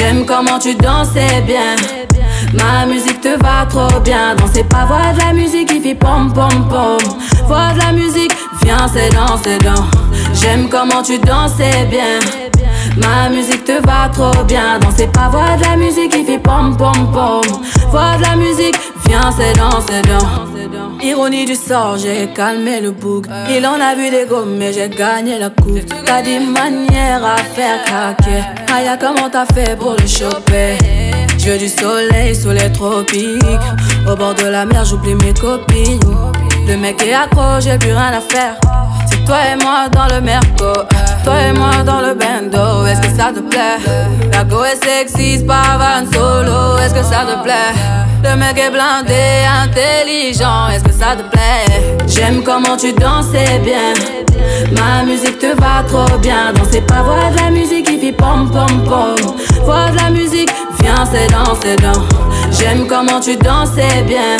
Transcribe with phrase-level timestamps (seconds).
[0.00, 1.76] J'aime comment tu dansais bien.
[2.54, 4.34] Ma musique te va trop bien.
[4.34, 6.98] Danser pas voir de la musique qui fait pom pom pom.
[7.46, 9.84] Voir de la musique, viens c'est dans, c'est dans.
[10.32, 12.18] J'aime comment tu dansais bien.
[12.96, 14.78] Ma musique te va trop bien.
[14.80, 17.42] Danser pas voir de la musique qui fait pom pom pom.
[17.90, 20.49] Voir de la musique, viens c'est dans, c'est dans.
[21.02, 23.26] Ironie du sort, j'ai calmé le bouc.
[23.50, 25.80] Il en a vu des gommes, mais j'ai gagné la coupe.
[26.04, 28.42] T'as des manières à faire craquer.
[28.72, 30.76] Aya, comment t'as fait pour le choper?
[31.38, 32.70] Je du soleil sous les.
[34.10, 36.00] Au bord de la mer, j'oublie mes copines.
[36.66, 38.60] Le mec est accro, j'ai plus rien à faire.
[39.26, 40.72] Toi et moi dans le merco.
[41.24, 42.86] Toi et moi dans le bando.
[42.86, 43.78] Est-ce que ça te plaît?
[44.32, 46.78] La go est sexy, c'est pas van solo.
[46.78, 47.74] Est-ce que ça te plaît?
[48.22, 50.68] Le mec est blindé, intelligent.
[50.68, 51.96] Est-ce que ça te plaît?
[52.06, 53.94] J'aime comment tu dansais bien.
[54.72, 56.52] Ma musique te va trop bien.
[56.54, 59.34] Danser pas voir de la musique qui fait pom pom pom.
[59.64, 62.29] Voir de la musique, viens c'est dans, c'est dans.
[62.50, 64.36] J'aime comment tu dansais bien.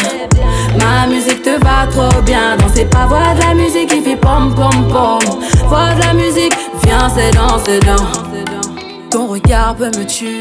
[0.78, 2.56] Ma musique te va trop bien.
[2.56, 5.40] Danser pas voir de la musique qui fait pom pom pom.
[5.66, 9.10] Voir de la musique, viens c'est dans, c'est dans.
[9.10, 10.40] Ton regard peut me tuer.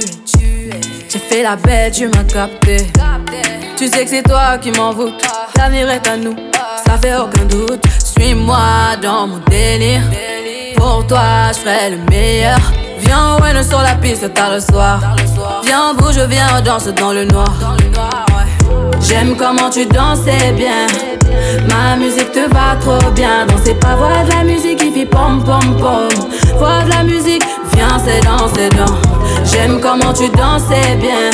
[1.10, 2.78] J'ai fait la bête, tu m'as capté.
[3.78, 5.24] Tu sais que c'est toi qui m'envoûte.
[5.58, 6.36] L'avenir est à nous,
[6.86, 7.84] ça fait aucun doute.
[8.04, 10.02] Suis-moi dans mon délire.
[10.76, 12.60] Pour toi, je ferai le meilleur.
[13.02, 15.00] Viens, ouais, sur la piste tard le soir.
[15.64, 17.48] Viens, bouge, viens, on danse dans le noir.
[19.02, 20.88] J'aime comment tu dansais bien.
[21.68, 23.46] Ma musique te va trop bien.
[23.48, 26.10] Danser pas voir de la musique qui fait pom pom pom.
[26.58, 28.96] Voir de la musique, viens, c'est dans, c'est dans.
[29.46, 31.32] J'aime comment tu dansais bien.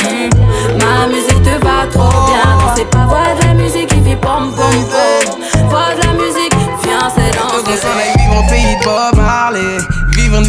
[0.80, 2.66] Ma musique te va trop bien.
[2.66, 5.68] Danser pas voir de la musique qui fait pom pom pom.
[5.68, 8.38] Voir de la musique, viens, c'est dans, c'est dans.
[8.38, 9.95] au pays de Bob Marley.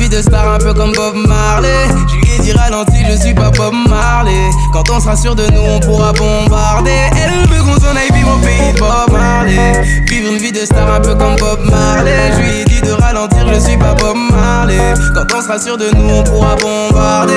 [0.09, 2.26] De star un peu comme Bob Marley.
[2.47, 4.49] Dit ralenti, je suis pas Bob Marley.
[4.71, 7.09] Quand on sera sûr de nous, on pourra bombarder.
[7.21, 9.83] Elle veut qu'on s'en aille vivre au pays de Bob Marley.
[10.07, 12.31] Vivre une vie de star un peu comme Bob Marley.
[12.31, 14.79] Je lui ai dit de ralentir, je suis pas Bob Marley.
[15.13, 17.33] Quand on sera sûr de nous, on pourra bombarder.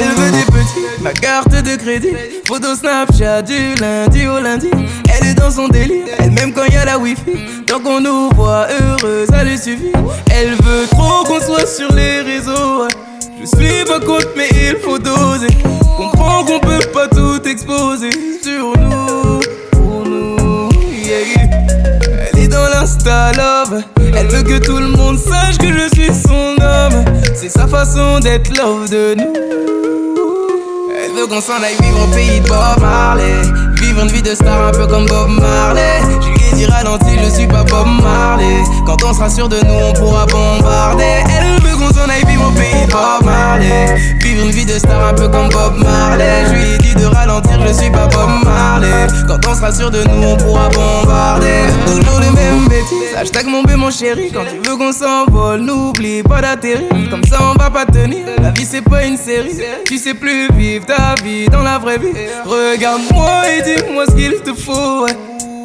[0.00, 2.16] Elle veut des petits, ma carte de crédit.
[2.48, 4.70] Photo Snapchat du lundi au lundi.
[5.14, 7.64] Elle est dans son délire, elle même quand y a la wifi.
[7.68, 9.92] Tant qu'on nous voit heureux, ça lui suffit.
[10.32, 12.88] Elle veut trop qu'on soit sur les réseaux.
[13.42, 15.48] Je suis pas contre, mais il faut doser.
[15.96, 18.10] Comprends qu'on peut pas tout exposer
[18.40, 19.40] sur nous,
[19.72, 20.68] pour nous.
[22.32, 23.82] Elle est dans l'insta love.
[24.16, 27.04] Elle veut que tout le monde sache que je suis son homme.
[27.34, 30.41] C'est sa façon d'être love de nous.
[31.04, 33.42] Elle veut qu'on s'en aille vivre au pays de Bob Marley.
[33.80, 36.00] Vivre une vie de star un peu comme Bob Marley.
[36.20, 38.62] Je lui ai dit ralenti, je suis pas Bob Marley.
[38.86, 41.24] Quand on sera sûr de nous, on pourra bombarder.
[41.28, 43.96] Elle veut qu'on s'en aille vivre au pays de Bob Marley.
[44.20, 46.44] Vivre une vie de star un peu comme Bob Marley.
[46.46, 49.06] Je lui ai dit de ralentir, je suis pas Bob Marley.
[49.26, 51.64] Quand on sera sûr de nous, on pourra bombarder.
[51.86, 53.16] Toujours les mêmes bêtises.
[53.16, 54.30] Hashtag mon bé, mon chéri.
[54.32, 56.88] Quand tu veux qu'on s'envole, n'oublie pas d'atterrir.
[57.10, 58.26] Comme ça, on va pas tenir.
[58.40, 59.58] La vie, c'est pas une série.
[59.86, 62.12] Tu sais plus vivre ta vie dans la vraie vie.
[62.44, 65.06] Regarde-moi et dis-moi ce qu'il te faut.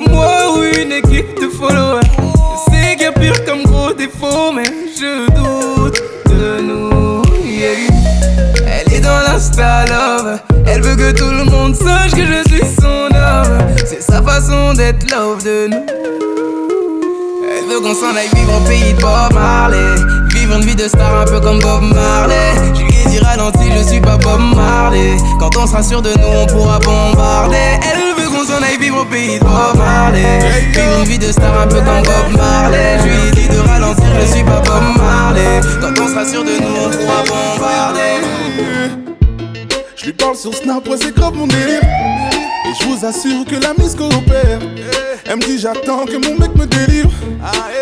[0.09, 1.95] Moi ou une équipe te follow.
[1.95, 2.01] ouais.
[2.17, 4.65] Je sais qu'il y a pire comme gros défaut, mais
[4.99, 7.21] je doute de nous.
[8.67, 10.39] Elle est dans l'insta love.
[10.65, 13.57] Elle veut que tout le monde sache que je suis son homme.
[13.85, 16.76] C'est sa façon d'être love de nous.
[17.69, 19.95] Veut qu'on s'en aille vivre au pays de Bob Marley.
[20.33, 22.53] Vivre une vie de star un peu comme Bob Marley.
[22.73, 25.17] Je lui dit ralenti, je suis pas Bob Marley.
[25.37, 27.57] Quand on sera sûr de nous, on pourra bombarder.
[27.81, 30.39] Elle veut qu'on s'en aille vivre au pays de Bob Marley.
[30.71, 32.99] Vivre une vie de star un peu comme Bob Marley.
[32.99, 35.59] Je lui dit de ralentir, je suis pas Bob Marley.
[35.81, 38.23] Quand on sera sûr de nous, on pourra bombarder.
[39.97, 41.81] Je lui parle sur Snap, ouais, c'est grave mon délire.
[42.79, 44.59] Et je vous assure que la mise coopère.
[45.25, 47.11] Elle me dit j'attends que mon mec me délivre.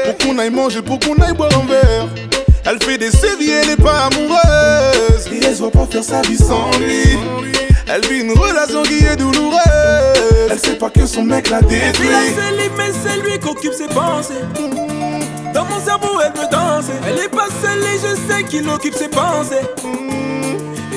[0.06, 2.08] Pour qu'on aille manger, pour qu'on aille boire un verre.
[2.66, 5.28] Elle fait des sévies, elle est pas amoureuse.
[5.32, 7.18] Et elle se voit pas faire sa vie sans lui.
[7.88, 9.60] Elle vit une relation qui est douloureuse.
[10.50, 12.08] Elle sait pas que son mec l'a Elle vit la détruit.
[12.78, 14.34] mais c'est lui qui occupe ses pensées.
[15.54, 16.94] Dans mon cerveau, elle veut danser.
[17.08, 19.62] Elle est pas scellée, je sais qu'il occupe ses pensées.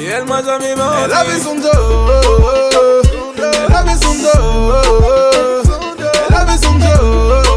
[0.01, 1.05] Et elle m'a jamais menti.
[1.05, 3.08] Elle avait son dos.
[3.41, 4.73] Elle avait son dos.
[6.29, 7.48] Elle avait son dos.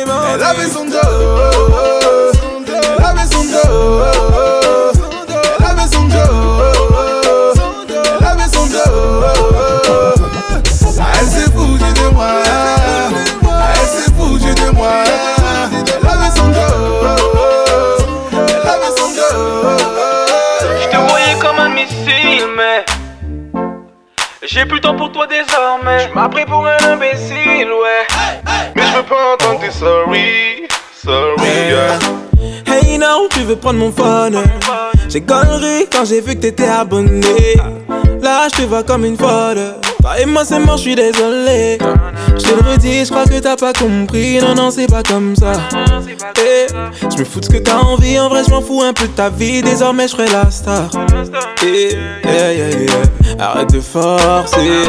[0.00, 0.32] Elle m'a jamais menti.
[0.36, 1.02] Elle avait son job.
[2.98, 4.02] Elle avait son job.
[5.58, 6.30] Elle avait son job.
[8.20, 9.24] Elle avait son job.
[11.20, 12.30] Elle s'est foutue de moi.
[13.74, 14.94] Elle s'est foutue de moi.
[16.02, 17.06] Elle avait son job.
[18.32, 19.08] Elle avait son.
[20.80, 22.84] Je te voyais comme un missile, mais
[24.42, 26.08] j'ai plus le temps pour toi désormais.
[26.08, 27.59] Tu m'as pris pour un imbécile,
[33.54, 34.38] prendre mon phone.
[35.08, 37.20] J'ai connerie quand j'ai vu que t'étais abonné.
[38.22, 39.74] Là, je te vois comme une folle.
[40.00, 41.78] Toi et moi, c'est mort, je suis désolé.
[42.36, 44.38] Je te le redis, je crois que t'as pas compris.
[44.38, 45.52] Non, non, c'est pas comme ça.
[46.38, 46.66] Eh,
[47.12, 48.18] Je me fous de ce que t'as envie.
[48.18, 49.62] En vrai, je m'en fous un peu de ta vie.
[49.62, 50.90] Désormais, je la star.
[51.64, 52.88] Eh, yeah.
[53.38, 54.88] Arrête de forcer.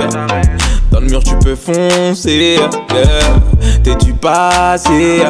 [0.92, 2.60] Dans le mur, tu peux foncer.
[3.84, 5.24] T'es du passé?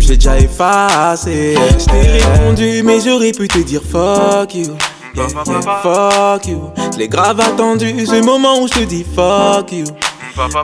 [0.00, 1.56] J'ai déjà effacé.
[1.78, 4.76] Je t'ai répondu, mais j'aurais pu te dire fuck you.
[5.14, 6.70] Yeah, yeah, fuck you.
[6.92, 9.84] Je l'ai grave attendu, ce moment où je te dis fuck you.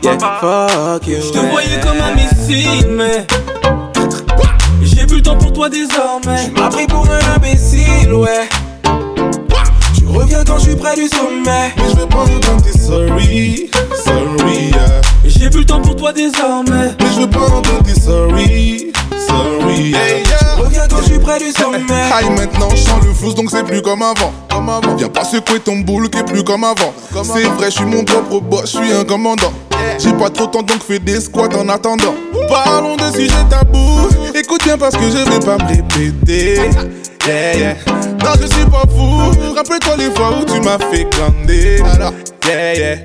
[0.03, 1.17] Yeah, fuck you.
[1.21, 3.27] Je te voyais comme un missile, mais.
[4.83, 6.45] J'ai plus le temps pour toi désormais.
[6.47, 8.49] Tu m'as pris pour un imbécile, ouais.
[9.97, 11.73] Tu reviens quand je suis près du sommet.
[11.77, 13.71] Mais je veux pas entendre tes sorry.
[14.05, 15.01] Sorry, yeah.
[15.25, 16.95] J'ai plus le temps pour toi désormais.
[17.01, 18.93] Mais je veux pas entendre tes sorry.
[19.27, 20.23] Sorry, yeah.
[20.57, 21.79] Tu reviens quand je suis près du sommet.
[22.15, 24.33] Aïe, maintenant je sens le flou, donc c'est plus comme avant.
[24.51, 24.95] Comme avant.
[24.97, 26.93] Viens pas secouer ton boule qui est plus comme avant.
[27.23, 29.53] C'est vrai, je suis mon propre boss, je suis un commandant.
[29.99, 32.15] J'ai pas trop de temps donc fais des squats en attendant.
[32.49, 34.09] Parlons de sujets tabous.
[34.35, 36.61] Écoute bien parce que je vais pas me répéter.
[37.27, 37.77] Yeah, yeah.
[38.23, 39.55] Non, je suis pas fou.
[39.57, 41.83] Rappelle-toi les fois où tu m'as fait glander.
[42.47, 42.97] Yeah, yeah.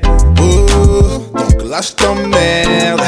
[0.41, 3.01] Oh, donc là je t'emmerde.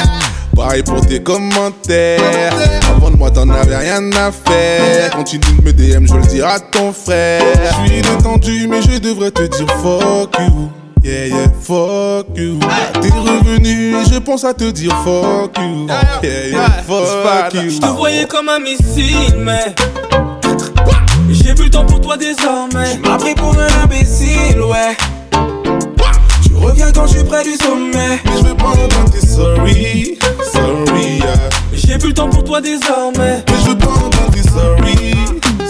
[0.55, 2.53] Pareil pour tes commentaires.
[2.95, 5.11] Avant de moi, t'en avais rien à faire.
[5.11, 7.41] Continue de me DM, je le dire à ton frère.
[7.85, 10.69] Je suis détendu, mais je devrais te dire fuck you.
[11.03, 12.59] Yeah, yeah, fuck you.
[13.01, 15.87] T'es revenu, je pense à te dire fuck you.
[16.21, 17.71] Yeah, yeah, fuck you.
[17.71, 19.73] Je te voyais comme un missile, mais.
[21.31, 22.99] J'ai plus le temps pour toi désormais.
[23.17, 24.95] Pris pour un imbécile, ouais.
[26.43, 28.19] Tu reviens quand je suis près du sommet.
[28.25, 30.19] Mais je pas entendre tes sorry.
[30.61, 31.49] Sorry, yeah.
[31.73, 33.43] J'ai plus le temps pour toi désormais.
[33.47, 35.15] Mais je veux pas entendre tes sorry.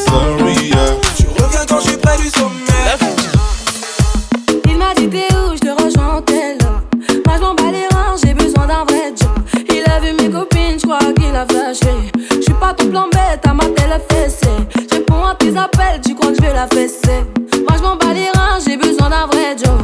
[0.06, 0.98] Sorry, yeah.
[1.16, 2.52] Tu reviens quand je suis près du sommet.
[4.66, 6.58] Il m'a dit t'es où, je te rejoins en tel
[7.26, 9.40] Moi je m'en bats les reins, j'ai besoin d'un vrai job
[9.70, 13.08] Il a vu mes copines, je crois qu'il a flashé Je suis pas ton plan
[13.12, 14.48] bête, à ma télé fessée
[14.90, 17.24] Je réponds à tes appels, tu crois que je vais la fesser
[17.68, 19.80] Moi je m'en bats les reins, j'ai besoin d'un vrai job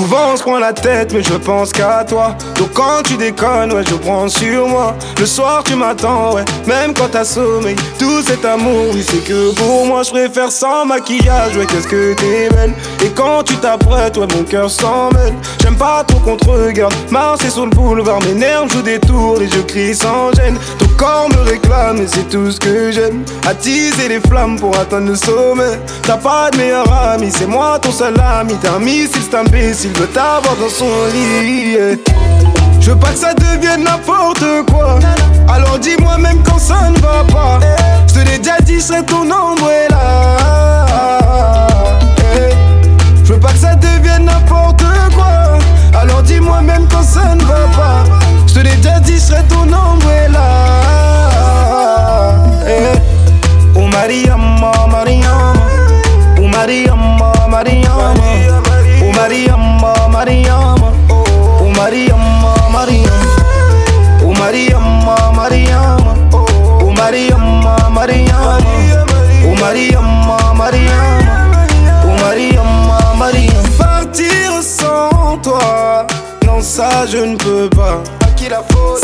[0.00, 2.34] Souvent on se prend la tête, mais je pense qu'à toi.
[2.56, 4.94] Donc quand tu déconnes, ouais, je prends sur moi.
[5.18, 7.76] Le soir tu m'attends, ouais, même quand t'as sommeil.
[7.98, 12.14] Tout cet amour, oui, c'est que pour moi, je préfère sans maquillage, ouais, qu'est-ce que
[12.14, 12.72] t'es belle.
[13.04, 15.34] Et quand tu t'apprêtes, ouais, mon cœur s'en mêle.
[15.60, 16.94] J'aime pas trop qu'on te regarde.
[17.10, 20.56] Marcher sur le boulevard, mes nerfs jouent des tours et je crie sans gêne.
[20.78, 23.22] Ton corps me réclame et c'est tout ce que j'aime.
[23.46, 25.78] Attiser les flammes pour atteindre le sommet.
[26.04, 28.54] T'as pas de meilleur ami, c'est moi ton seul ami.
[28.62, 31.76] T'es un missile, c'est imbécile, veut t'avoir dans son lit.
[32.80, 34.98] Je veux pas que ça devienne n'importe quoi.
[35.48, 37.60] Alors dis-moi même quand ça ne va pas.
[38.08, 40.36] Je te l'ai déjà dit, je ton là
[43.24, 45.58] Je veux pas que ça devienne n'importe quoi.
[46.00, 48.04] Alors dis-moi même quand ça ne va pas.
[48.46, 50.50] Je te l'ai déjà dit, je ton là
[53.76, 55.52] Oh Mariama, Mariama.
[56.38, 58.14] Oh Mariama, Mariama.
[59.02, 59.59] Oh Mariama,
[68.52, 71.66] Oh Mariama, Mariama.
[72.04, 73.68] Oh Mariama, Mariama.
[73.78, 76.06] Partir sans toi,
[76.46, 78.02] non ça je ne peux pas.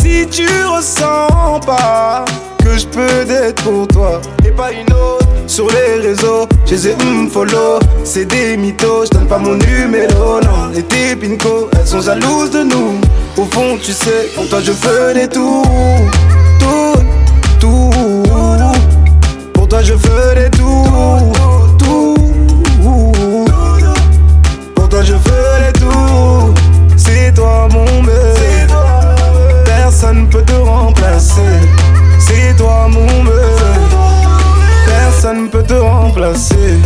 [0.00, 2.24] Si tu ressens pas
[2.64, 6.96] que je peux d'être pour toi et pas une autre sur les réseaux, j'ai ai
[6.96, 10.70] mm, follow, c'est des mythos, je donne pas mon numéro, non.
[10.74, 12.98] Les tes elles sont jalouses de nous.
[13.36, 15.62] Au fond, tu sais, pour toi je ferai tout,
[16.58, 17.02] tout,
[17.60, 18.15] tout.
[19.66, 20.87] Pour toi je ferai tout,
[21.76, 22.14] tout.
[24.76, 26.54] Pour toi je ferai tout.
[26.96, 28.73] C'est toi mon bébé.
[29.64, 31.40] Personne peut te remplacer.
[32.20, 33.32] C'est toi mon bébé.
[34.87, 36.78] Personne peut te remplacer.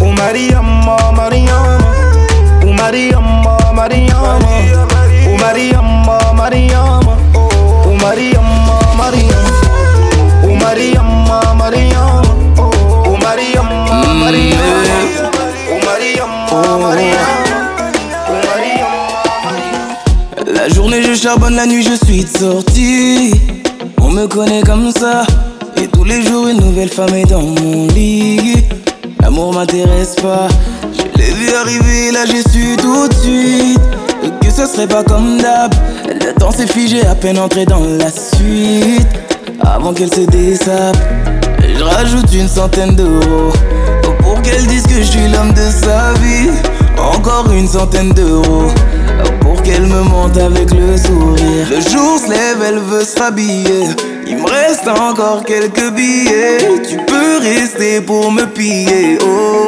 [0.00, 1.78] Oh Mariama, Mariama.
[2.64, 4.38] Oh Mariama, Mariama.
[5.28, 7.16] Oh Mariama, Mariama.
[7.86, 8.43] Oh Mariama,
[21.24, 23.32] charbonne, la nuit je suis de sortie.
[24.02, 25.24] On me connaît comme ça.
[25.78, 28.56] Et tous les jours une nouvelle femme est dans mon lit.
[29.22, 30.48] L'amour m'intéresse pas.
[30.92, 33.80] Je l'ai vu arriver, là j'ai su tout de suite.
[34.42, 35.72] Que ce serait pas comme d'hab.
[36.08, 39.08] Le temps s'est figé à peine entré dans la suite.
[39.62, 40.98] Avant qu'elle se dessape,
[41.66, 43.52] je rajoute une centaine d'euros.
[44.18, 46.50] Pour qu'elle dise que je suis l'homme de sa vie.
[46.98, 48.68] Encore une centaine d'euros
[49.40, 51.66] pour qu'elle me monte avec le sourire.
[51.70, 53.84] Le jour se lève, elle veut se rhabiller.
[54.26, 56.58] Il me reste encore quelques billets.
[56.88, 59.18] Tu peux rester pour me piller.
[59.22, 59.66] Oh,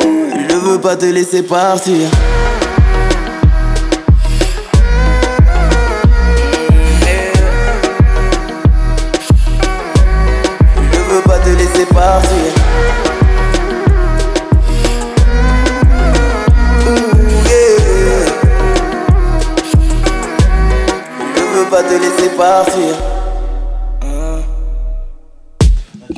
[0.48, 2.08] je veux pas te laisser partir.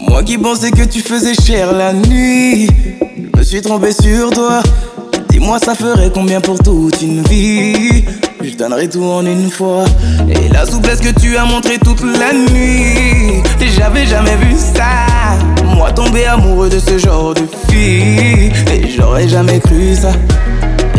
[0.09, 2.69] Moi qui pensais que tu faisais cher la nuit,
[3.17, 4.63] je me suis trompé sur toi.
[5.31, 8.05] Dis-moi, ça ferait combien pour toute une vie?
[8.43, 9.85] Je donnerai tout en une fois.
[10.29, 13.43] Et la souplesse que tu as montré toute la nuit,
[13.77, 15.35] j'avais jamais vu ça.
[15.65, 20.13] Moi tomber amoureux de ce genre de fille, et j'aurais jamais cru ça.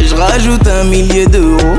[0.04, 1.78] Je rajoute un millier d'euros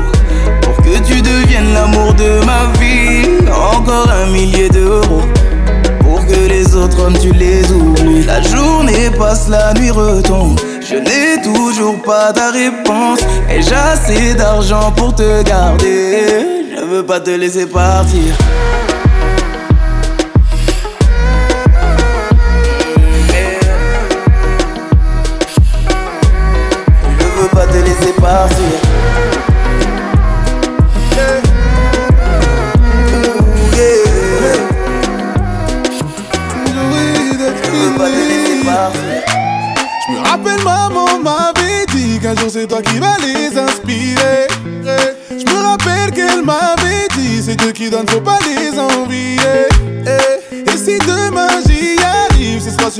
[0.81, 3.27] que tu deviennes l'amour de ma vie.
[3.51, 5.21] Encore un millier d'euros
[5.99, 8.23] pour que les autres hommes tu les oublies.
[8.25, 10.59] La journée passe, la nuit retombe.
[10.81, 13.19] Je n'ai toujours pas ta réponse.
[13.49, 16.25] Et j'ai assez d'argent pour te garder?
[16.75, 18.35] Je veux pas te laisser partir.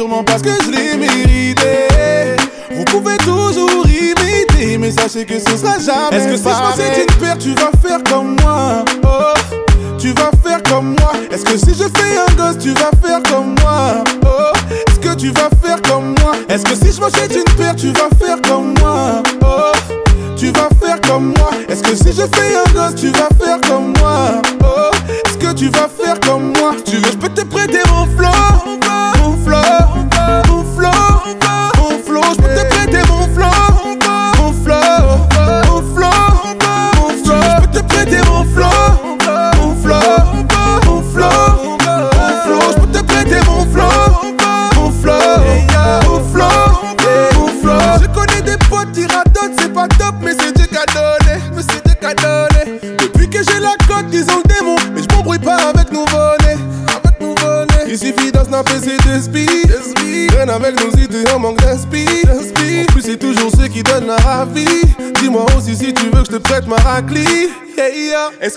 [0.01, 2.36] Sûrement parce que je l'ai mérité.
[2.72, 7.01] Vous pouvez toujours imiter, mais sachez que ce sera jamais Est-ce que si je me
[7.01, 8.84] une paire, tu vas faire comme moi?
[9.03, 9.34] Oh,
[10.00, 11.12] tu vas faire comme moi.
[11.29, 14.03] Est-ce que si je fais un gosse, tu vas faire comme moi?
[14.25, 16.34] Oh, est-ce que tu vas faire comme moi?
[16.50, 19.22] Est-ce que si je m'achète une paire, tu vas faire comme moi?
[19.43, 19.72] Oh,
[20.36, 21.51] tu vas faire comme moi.
[21.70, 23.61] Est-ce que si je fais un gosse, tu vas faire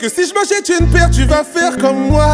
[0.09, 2.34] que si je m'achète une paire, tu vas faire comme moi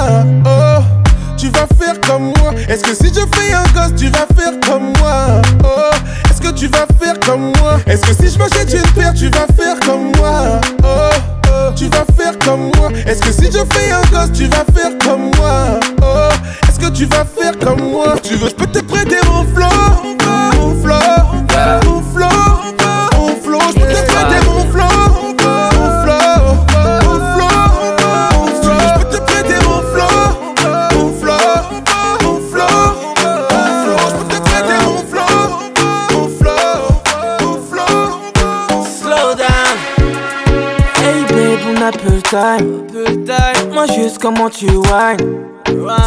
[44.20, 45.16] comment tu whine.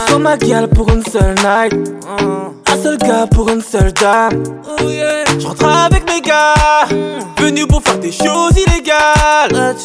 [0.07, 1.73] Sois ma gueule pour une seule night.
[2.19, 4.43] Un seul gars pour une seule dame.
[4.79, 6.87] Je rentre avec mes gars.
[7.37, 9.75] Venus pour faire des choses illégales.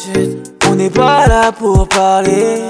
[0.67, 2.61] On n'est pas là pour parler.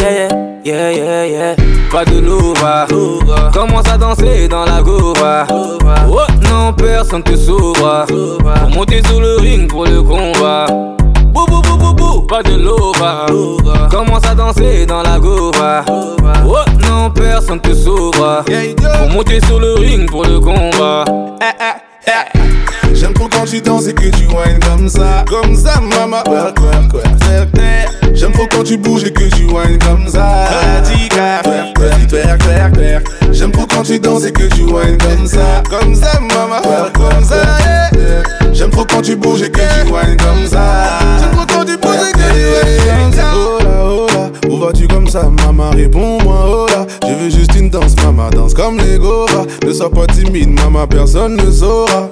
[0.00, 0.28] Yeah,
[0.64, 1.56] yeah, yeah, yeah.
[1.90, 2.86] Pas de louva.
[3.52, 5.46] Commence à danser dans la gova.
[5.50, 5.78] Oh
[6.48, 8.06] non, personne te sauvera.
[8.06, 10.66] Pour monter sur le ring pour le combat.
[12.28, 13.26] Pas de lova.
[13.90, 15.84] Commence à danser dans la gova.
[15.88, 16.56] Oh
[16.88, 18.44] non, personne te sauvera.
[18.44, 21.04] Pour monter sur le ring pour le combat.
[21.40, 22.44] Eh, eh, eh.
[22.94, 26.22] J'aime trop quand tu danses et que tu whines comme ça, comme ça, maman.
[28.14, 30.46] J'aime trop quand tu bouges et que tu whines comme ça.
[33.32, 36.62] J'aime trop quand tu danses et que tu whines comme ça, comme ça, maman.
[36.94, 37.36] Comme ça.
[38.52, 40.98] J'aime trop quand tu bouges et que tu whines comme ça.
[41.66, 45.70] Oh là, oh là, où vas-tu comme ça, maman?
[45.70, 46.86] Réponds-moi, oh là.
[47.06, 48.30] Je veux juste une danse, maman.
[48.30, 49.44] Danse comme les Gova.
[49.64, 52.08] Ne sois pas timide, maman, personne ne saura.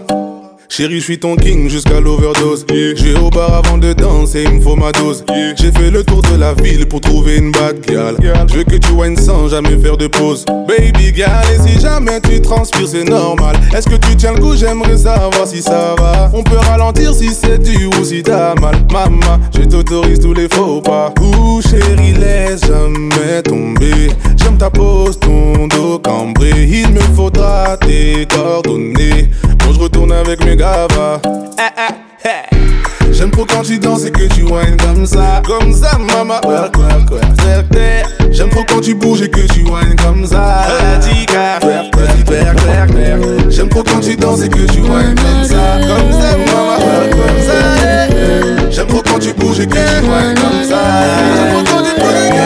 [0.75, 2.65] Chérie, je suis ton king jusqu'à l'overdose.
[2.71, 5.23] Je vais au bar avant de danser, il me faut ma dose.
[5.61, 8.17] J'ai fait le tour de la ville pour trouver une bad girl.
[8.49, 10.47] Je veux que tu whines sans jamais faire de pause.
[10.67, 13.55] Baby girl, et si jamais tu transpires, c'est normal.
[13.77, 14.57] Est-ce que tu tiens le coup?
[14.57, 16.31] J'aimerais savoir si ça va.
[16.33, 18.77] On peut ralentir si c'est dur ou si t'as mal.
[18.91, 21.13] Maman, je t'autorise tous les faux pas.
[21.21, 24.09] Ouh, chérie, laisse jamais tomber.
[24.43, 26.51] J'aime ta pose, ton dos cambré.
[26.67, 29.29] Il me faudra tes coordonnées.
[29.59, 31.21] Bon, je retourne avec mes gavas.
[33.11, 36.41] J'aime trop quand tu danses et que tu whines comme ça, comme ça, maman.
[38.31, 40.63] J'aime trop quand tu bouges et que tu whines comme ça.
[43.51, 46.77] J'aime trop quand tu danses et que tu whines comme ça, comme ça, maman.
[47.11, 48.71] Comme ça.
[48.71, 50.81] J'aime trop quand tu bouges et que tu whines comme ça.
[51.35, 52.43] J'aime trop quand tu bouges et que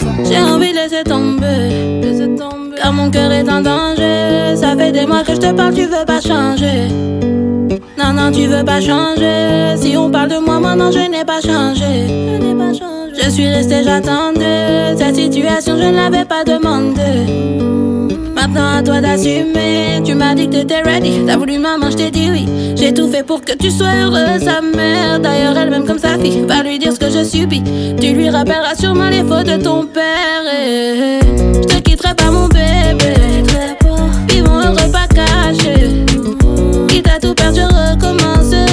[0.00, 1.41] tu whines J'ai envie de laisser tomber,
[3.02, 4.56] mon cœur est en danger.
[4.56, 6.88] Ça fait des mois que je te parle, tu veux pas changer.
[7.98, 9.76] Non, non, tu veux pas changer.
[9.76, 11.92] Si on parle de moi, moi, non, je n'ai pas changé.
[13.14, 14.96] Je suis restée, j'attendais.
[14.96, 17.12] Cette situation, je ne l'avais pas demandé.
[18.42, 20.02] Maintenant à toi d'assumer.
[20.04, 21.20] Tu m'as dit que t'étais ready.
[21.24, 22.48] T'as voulu maman, je t'ai dit oui.
[22.74, 25.20] J'ai tout fait pour que tu sois heureuse, sa mère.
[25.20, 26.44] D'ailleurs, elle-même comme sa fille.
[26.44, 27.62] Va lui dire ce que je subis.
[28.00, 30.42] Tu lui rappelleras sûrement les fautes de ton père.
[30.52, 31.20] Et
[31.54, 33.14] je te quitterai pas, mon bébé.
[34.28, 36.04] Vivons heureux, pas cachés.
[36.88, 38.71] Quitte à tout perdre, je recommencerai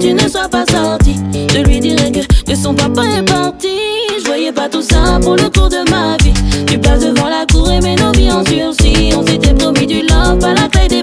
[0.00, 1.16] tu ne sois pas sorti.
[1.52, 3.76] Je lui dirai que, son papa est parti.
[4.18, 6.32] Je voyais pas tout ça pour le cours de ma vie.
[6.66, 9.12] Tu passes devant la cour et mets nos vies en sursis.
[9.16, 11.02] On s'était promis du love, pas la taille des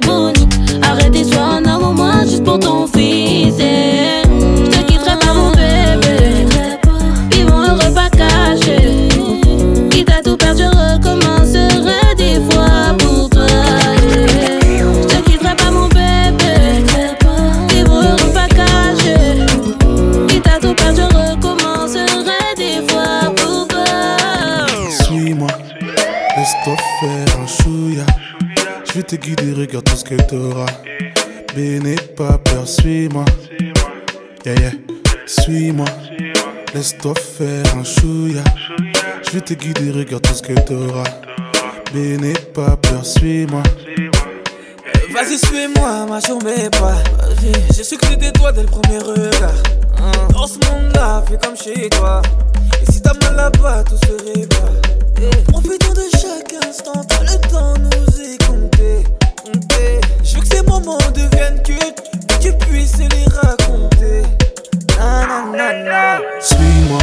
[37.05, 38.43] Laisse-toi faire un chouïa.
[39.27, 41.03] Je vais te guider, regarde tout ce que t'auras.
[41.93, 43.61] Mais n'aie pas peur, suis-moi.
[45.13, 46.95] Vas-y, suis-moi, ma sur mes pas.
[47.75, 49.51] J'ai su que c'était toi dès le premier regard.
[49.99, 50.27] Hein.
[50.33, 52.23] Dans ce monde-là, fais comme chez toi.
[52.81, 54.71] Et si t'as mal là-bas, tout se répare.
[55.49, 59.03] Profitons de chaque instant, t'as le temps nous y compter.
[60.23, 64.23] Je veux que ces moments deviennent cultes, que tu puisses les raconter.
[66.39, 66.99] Suis-moi,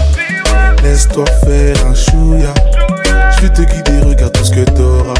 [0.83, 2.55] laisse-toi faire un chouïa.
[3.37, 5.15] Je vais te guider, regarde tout ce que t'auras.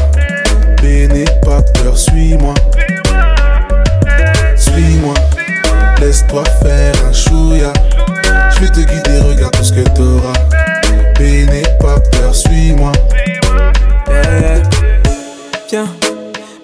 [0.81, 2.53] N'aie pas peur, suis-moi.
[4.55, 5.13] Suis-moi,
[5.99, 7.73] laisse-toi faire un chouïa.
[8.51, 10.33] Je vais te guider, regarde tout ce que t'auras.
[11.19, 12.91] N'aie pas peur, suis-moi.
[15.69, 15.87] Viens,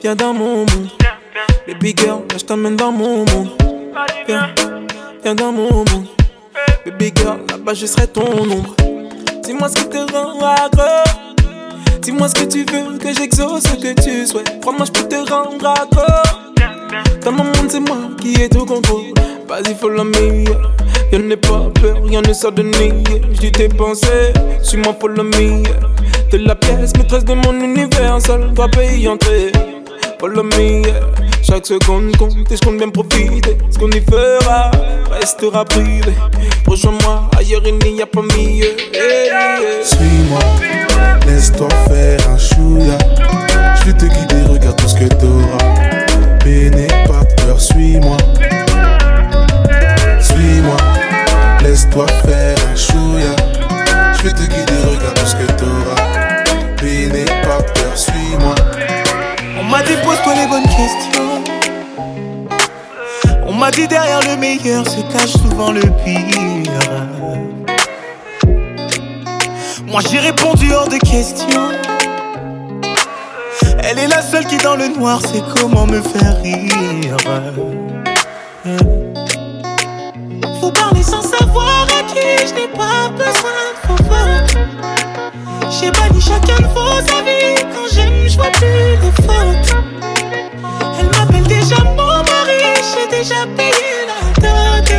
[0.01, 0.89] viens dans mon monde.
[1.67, 3.49] Baby girl, là je t'emmène dans mon monde.
[5.23, 6.05] Viens, dans mon monde.
[6.85, 8.75] Baby girl, là-bas je serai ton ombre.
[9.43, 10.83] Dis-moi ce qui te rend accro.
[12.01, 14.59] Dis-moi ce que tu veux, que j'exauce ce que tu souhaites.
[14.61, 16.01] Crois-moi, je peux te rendre accro.
[17.23, 19.13] Dans mon monde, c'est moi qui ai tout contrôle.
[19.47, 20.45] Vas-y, follow me.
[21.11, 23.03] Y'en n'ai pas peur, rien ne sort de nid.
[23.33, 25.63] J'dis tes pensées, suis-moi, follow me.
[26.31, 29.51] De la pièce, maîtresse de mon univers, seul toi paye entrer.
[30.19, 30.81] Follow me,
[31.41, 33.57] chaque seconde compte et je compte bien profiter.
[33.71, 34.69] Ce qu'on y fera
[35.09, 36.13] restera privé.
[36.67, 38.75] Rejoins-moi, ailleurs il n'y a pas mieux.
[39.81, 40.39] Suis-moi,
[41.25, 42.97] laisse-toi faire un chouïa.
[43.79, 45.73] Je vais te guider, regarde tout ce que t'auras.
[46.43, 48.17] Mais n'aie pas peur, suis-moi.
[50.19, 50.77] Suis-moi,
[51.63, 53.35] laisse-toi faire un chouïa.
[54.17, 56.43] Je vais te guider, regarde tout ce que t'auras.
[56.83, 57.07] Mais
[59.69, 61.43] m'a dit pose-toi les bonnes questions.
[63.45, 66.79] On m'a dit derrière le meilleur se cache souvent le pire.
[69.85, 71.71] Moi j'ai répondu hors de question.
[73.83, 77.17] Elle est la seule qui dans le noir sait comment me faire rire.
[80.59, 83.68] Faut parler sans savoir à qui je n'ai pas besoin.
[85.79, 87.55] J'ai banni chacun de vos avis.
[87.73, 89.71] Quand j'aime, je vois plus les fautes.
[90.99, 92.61] Elle m'appelle déjà mon mari.
[92.89, 94.89] J'ai déjà payé la dot.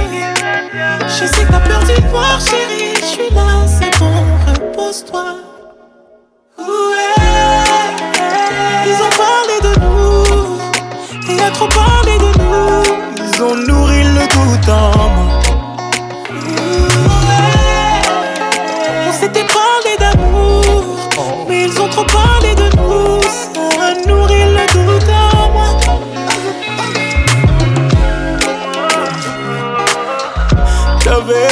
[1.06, 2.94] Je sais que t'as peur du noir, chérie.
[2.98, 5.26] Je suis là, c'est bon, repose-toi.
[6.58, 6.64] Ouais.
[8.86, 10.58] Ils ont parlé de nous.
[11.28, 12.82] Il a trop parlé de nous.
[13.18, 14.99] Ils ont nourri le doute en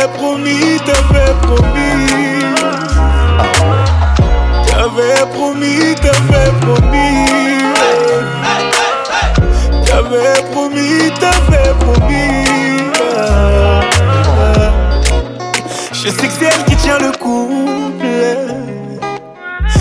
[0.06, 2.44] Promis, t'avais promis.
[4.66, 7.26] T'avais promis, t'avais promis.
[9.84, 12.46] T'avais promis, t'avais promis.
[15.92, 18.06] Je sais que c'est elle qui tient le couple.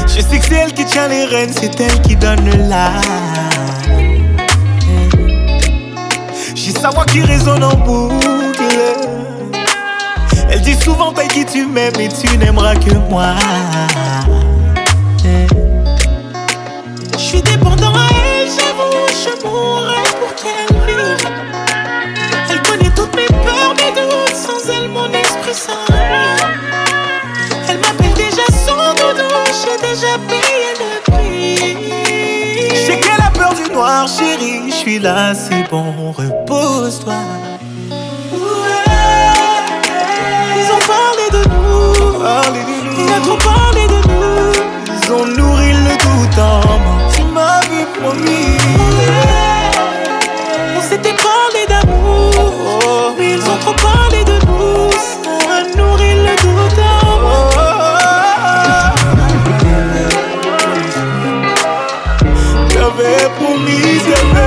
[0.08, 2.92] Je sais que c'est elle qui tient les rênes, c'est elle qui donne la.
[6.56, 8.47] J'ai sa voix qui résonne en boucle.
[10.68, 13.28] Dit souvent qui tu m'aimes et tu n'aimeras que moi.
[17.14, 21.30] Je suis dépendant à elle, j'avoue, je mourrais pour qu'elle vive.
[22.50, 26.44] Elle connaît toutes mes peurs, mes doutes, sans elle mon esprit s'ennuie.
[27.70, 31.78] Elle m'appelle déjà son doudou, j'ai déjà payé le prix.
[32.72, 37.14] Je sais qu'elle a peur du noir, chérie, je suis là, c'est bon, repose-toi.
[42.28, 44.52] Nous, il a trop parlé de nous.
[44.88, 46.98] Ils ont nourri le doute en moi.
[47.14, 48.58] Tu m'avais promis.
[50.78, 54.92] On s'était parlé d'amour, mais ils ont trop parlé de nous.
[54.92, 57.50] Ça a nourri le doute en moi.
[62.74, 64.47] J'avais promis, j'avais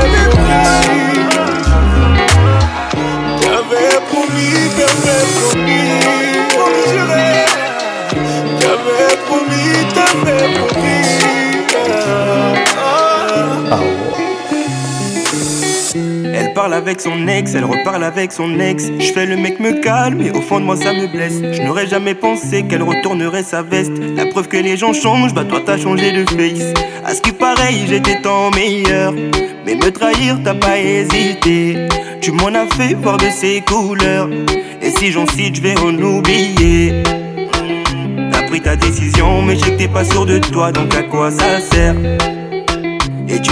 [16.81, 18.91] avec son ex, elle reparle avec son ex.
[18.99, 21.43] Je fais le mec me calme, mais au fond de moi ça me blesse.
[21.53, 23.93] Je n'aurais jamais pensé qu'elle retournerait sa veste.
[24.17, 26.73] La preuve que les gens changent, bah toi t'as changé de face.
[27.05, 29.13] À ce qui pareil, j'étais tant meilleur.
[29.67, 31.87] Mais me trahir, t'as pas hésité.
[32.23, 34.31] Tu m'en as fait voir de ses couleurs.
[34.81, 37.03] Et si j'en cite, je vais en oublier.
[38.33, 41.31] T'as pris ta décision, mais je que t'es pas sûr de toi, donc à quoi
[41.31, 41.95] ça sert?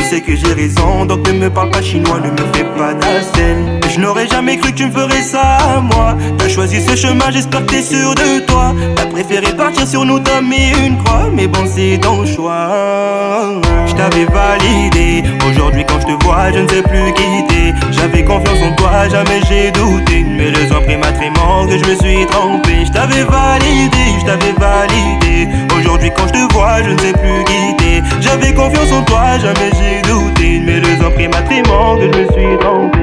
[0.08, 2.94] Sais que j'ai raison, donc ne me parle pas chinois, ne me fais pas
[3.34, 6.16] scène Je n'aurais jamais cru que tu me ferais ça à moi.
[6.38, 8.74] T'as choisi ce chemin, j'espère que t'es sûr de toi.
[8.96, 13.60] T'as préféré partir sur nous, t'as mis une croix, mais bon, c'est ton choix.
[13.86, 17.74] Je t'avais validé, aujourd'hui quand je te vois, je ne sais plus quitter.
[17.90, 20.24] J'avais confiance en toi, jamais j'ai douté.
[20.24, 22.86] Mais le ans pris ma que je me suis trompé.
[22.86, 25.67] Je t'avais validé, je t'avais validé.
[25.78, 28.02] Aujourd'hui quand je te vois, je ne sais plus quitter.
[28.20, 31.54] J'avais confiance en toi, jamais j'ai douté, mais deux ans pris ma que
[32.02, 32.98] je me suis trompé.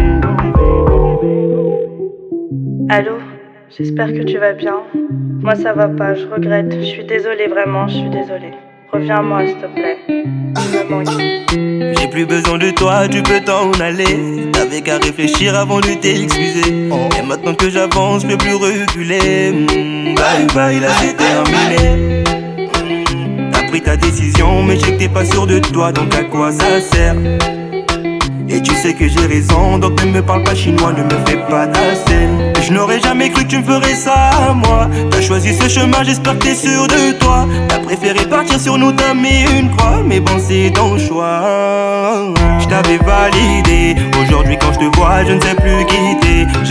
[2.89, 3.17] Allô,
[3.77, 4.75] j'espère que tu vas bien.
[5.41, 8.51] Moi ça va pas, je regrette, je suis désolée vraiment, je suis désolée.
[8.91, 9.97] Reviens-moi s'il te plaît,
[11.99, 14.49] J'ai plus besoin de toi, tu peux t'en aller.
[14.51, 16.89] T'avais qu'à réfléchir avant de t'excuser.
[17.17, 19.51] Et maintenant que j'avance, je peux plus reculer.
[19.51, 22.24] Hmm, bye bye, là c'est terminé
[23.85, 27.15] ta décision, mais je t'es pas sûr de toi, donc à quoi ça sert?
[28.49, 31.37] Et tu sais que j'ai raison, donc ne me parle pas chinois, ne me fais
[31.49, 32.53] pas ta scène.
[32.65, 34.89] Je n'aurais jamais cru que tu me ferais ça à moi.
[35.11, 37.47] T'as choisi ce chemin, j'espère que t'es sûr de toi.
[37.67, 42.33] T'as préféré partir sur nous, t'as mis une croix, mais bon, c'est ton choix.
[42.59, 46.24] Je t'avais validé, aujourd'hui quand je te vois, je ne sais plus quitter.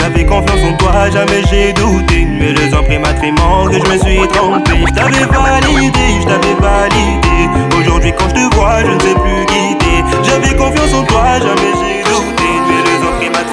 [0.04, 2.26] J'avais confiance en toi, jamais j'ai douté.
[2.26, 4.72] Mais le pris ma que je me suis trompé.
[4.86, 7.48] Je t'avais validé, je t'avais validé.
[7.80, 10.04] Aujourd'hui quand je te vois, je ne sais plus quitter.
[10.22, 12.50] J'avais confiance en toi, jamais j'ai douté.
[12.68, 13.44] Mais le pris ma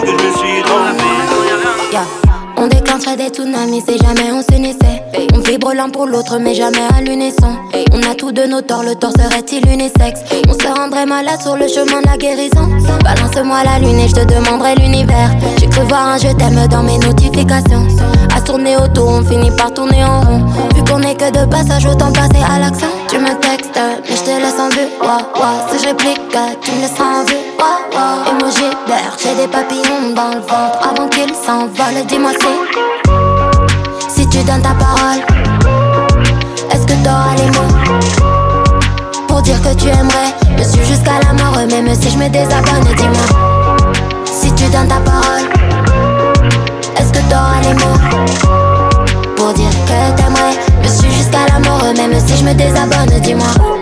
[0.00, 2.27] que je me suis trompé.
[2.60, 5.02] On déclencherait des tsunamis si jamais on s'unissait.
[5.32, 7.54] On vibre l'un pour l'autre, mais jamais à l'unisson.
[7.92, 10.20] On a tous de nos torts, le tort serait-il unisexe?
[10.48, 12.68] On se rendrait malade sur le chemin de la guérison.
[13.04, 15.30] Balance-moi la lune et je te demanderai l'univers.
[15.60, 17.86] J'ai cru voir un je t'aime dans mes notifications.
[18.48, 20.46] Tourner autour, on finit par tourner en rond.
[20.74, 22.88] Vu qu'on est que de passage, autant passer à l'action.
[23.10, 24.88] Tu me textes, mais je te laisse en vue.
[25.70, 26.22] Si je réplique,
[26.62, 27.36] tu me laisseras en vue.
[28.30, 32.06] Emoji d'air, j'ai des papillons dans le ventre avant qu'ils s'envolent.
[32.08, 35.20] Dis-moi si si tu donnes ta parole,
[36.72, 37.74] est-ce que t'auras les mots
[39.28, 40.32] pour dire que tu aimerais?
[40.56, 43.84] Je suis jusqu'à la mort, même si je me désabonne, dis-moi.
[44.24, 45.57] Si tu donnes ta parole,
[47.28, 49.36] t'auras les mots.
[49.36, 53.77] Pour dire que t'aimerais Je suis jusqu'à la mort, même si je me désabonne, dis-moi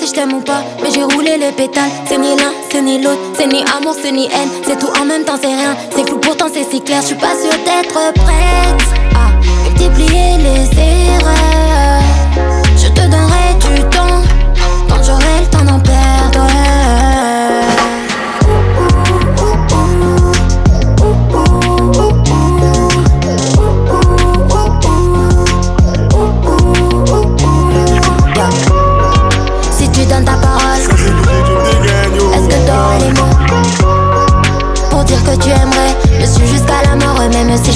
[0.00, 1.90] si je t'aime ou pas, mais j'ai roulé les pétales.
[2.06, 4.48] C'est ni l'un, c'est ni l'autre, c'est ni amour, c'est ni haine.
[4.66, 5.76] C'est tout en même temps, c'est rien.
[5.94, 7.02] C'est flou, pourtant c'est si clair.
[7.02, 8.82] Je suis pas sûre d'être prête
[9.14, 9.30] à
[9.68, 11.99] multiplier les erreurs.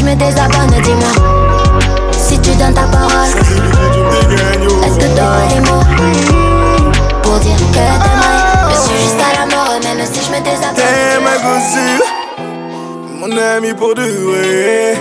[0.04, 1.12] Je me désabonne, dis-moi.
[2.12, 3.28] Si tu donnes ta parole,
[4.84, 5.86] est-ce que t'auras les mots
[7.22, 8.70] pour dire que t'aimerais?
[8.70, 10.76] Je suis jusqu'à la mort, même si je me désabonne.
[10.76, 12.06] T'es ma gossure,
[13.18, 14.94] mon ami pour durer.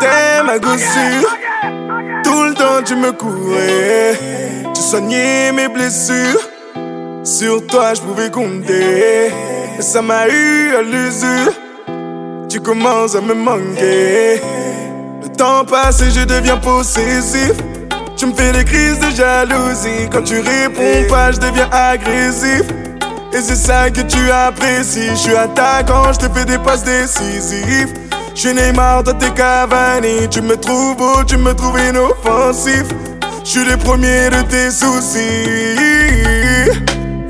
[0.00, 1.30] T'es ma gossure,
[2.24, 4.18] tout le temps tu me courais.
[4.74, 6.40] Tu soignais mes blessures.
[7.24, 9.32] Sur toi je pouvais compter,
[9.80, 11.52] ça m'a eu à l'usure
[12.56, 14.40] tu commences à me manquer.
[15.22, 17.52] Le temps passe et je deviens possessif.
[18.16, 20.08] Tu me fais des crises de jalousie.
[20.10, 22.62] Quand tu réponds pas, je deviens agressif.
[23.34, 25.10] Et c'est ça que tu apprécies.
[25.10, 27.92] Je suis attaquant, je te fais des passes décisives.
[28.34, 30.26] Je suis Neymar, toi t'es Cavani.
[30.30, 32.84] Tu me trouves beau, tu me trouves inoffensif.
[33.44, 36.70] Je suis le premier de tes soucis.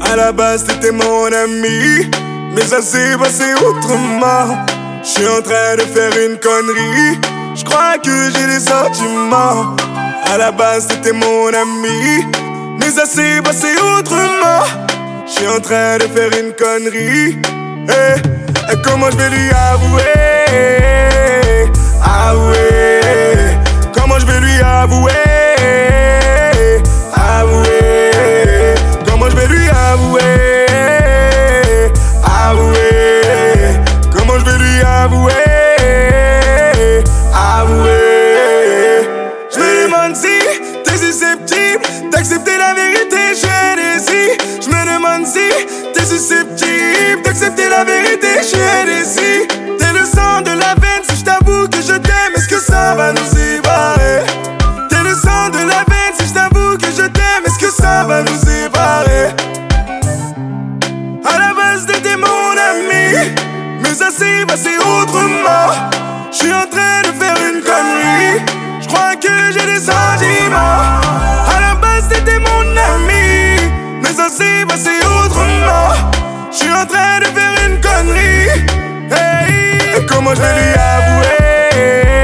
[0.08, 2.08] À la base, t'étais mon ami.
[2.54, 4.64] Mais ça s'est passé autrement.
[5.06, 7.20] Je suis en train de faire une connerie.
[7.54, 9.76] Je crois que j'ai des sentiments.
[10.24, 12.24] À la base, c'était mon ami.
[12.80, 14.64] Mais ça s'est passé autrement.
[15.24, 17.38] Je suis en train de faire une connerie.
[17.88, 20.02] Eh, et comment je vais lui avouer?
[22.02, 23.56] Avouer.
[23.94, 24.60] Comment je vais lui?
[24.60, 25.25] Avouer?
[42.28, 45.48] D'accepter la vérité, je Je me demande si
[45.94, 51.68] t'es susceptible d'accepter la vérité, je T'es le sang de la veine, si je t'avoue
[51.68, 54.24] que je t'aime, est-ce que ça va nous séparer?
[54.88, 58.02] T'es le sang de la veine, si je t'avoue que je t'aime, est-ce que ça
[58.02, 59.30] va nous séparer?
[61.24, 63.30] À la base t'étais mon ami,
[63.82, 65.70] mais ça s'est passé autrement.
[66.32, 68.42] Je suis en train de faire une connerie.
[68.80, 71.06] Je crois que j'ai des sentiments.
[72.26, 73.56] T'étais mon ami,
[74.02, 76.10] mais ça s'est passé autrement.
[76.50, 78.64] Je suis en train de faire une connerie.
[79.10, 80.72] Hey, et comment je vais lui?
[80.74, 82.15] Avouer?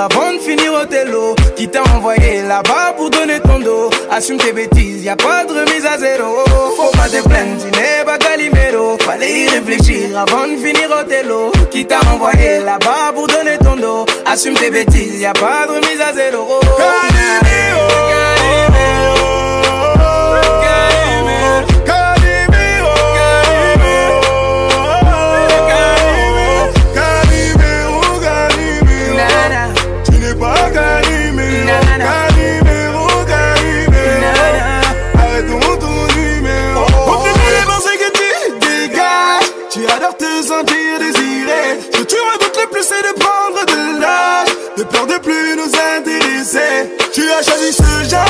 [0.00, 1.34] Réfléchir avant de finir au télo.
[1.56, 3.90] Qui t'a envoyé là-bas pour donner ton dos.
[4.10, 6.36] Assume tes bêtises, y a pas de remise à zéro.
[6.76, 8.96] Faut pas te plaindre, tu n'es pas Calimero.
[9.00, 11.52] Fallait y réfléchir avant de finir au télo.
[11.70, 14.06] Qui t'a envoyé là-bas pour donner ton dos.
[14.26, 16.60] Assume tes bêtises, y a pas de remise à zéro.
[16.78, 19.20] Calimero, Calimero,
[40.18, 41.78] Tu adores te sentir désiré.
[41.92, 44.48] Ce que tu redoutes le plus, c'est de prendre de l'âge.
[44.76, 46.90] De peur de plus nous intéresser.
[47.12, 48.29] Tu as choisi ce genre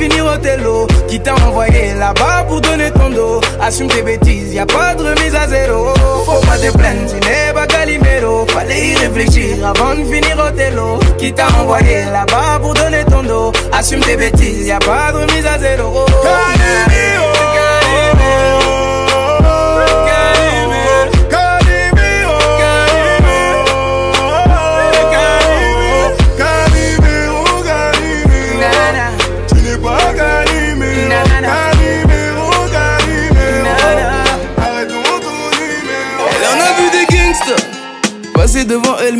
[0.00, 0.86] finir au télo.
[1.08, 3.40] Qui t'a envoyé là-bas pour donner ton dos.
[3.60, 5.88] Assume tes bêtises, y a pas de remise à zéro.
[6.24, 8.46] Faut pas te plaindre, tu n'es pas Calimero.
[8.48, 10.98] Fallait y réfléchir avant de finir au télo.
[11.18, 13.52] Qui t'a envoyé là-bas pour donner ton dos.
[13.72, 16.06] Assume tes bêtises, y a pas de remise à zéro.
[16.22, 17.39] Calimero.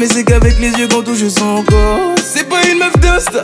[0.00, 3.42] Mais c'est qu'avec les yeux qu'on touche son corps C'est pas une meuf d'insta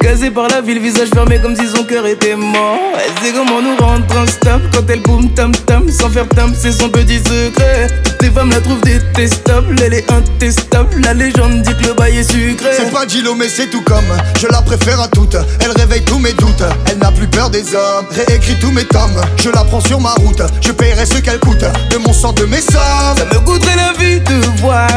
[0.00, 2.78] Casée par la ville, visage fermé comme si son cœur était mort.
[2.96, 6.72] Elle sait comment nous rendre instables Quand elle boum tam tam Sans faire tam c'est
[6.72, 7.86] son petit secret.
[8.20, 11.00] Les femmes la trouvent détestable Elle est intestable.
[11.02, 12.70] La légende dit que le bail est sucré.
[12.76, 15.36] C'est pas Gilo mais c'est tout comme Je la préfère à toutes.
[15.60, 18.06] Elle réveille tous mes doutes Elle n'a plus peur des hommes.
[18.10, 20.42] Réécrit tous mes tomes Je la prends sur ma route.
[20.62, 23.16] Je paierai ce qu'elle coûte De mon sang, de mes sommes.
[23.18, 24.88] Ça me coûterait la vie de voir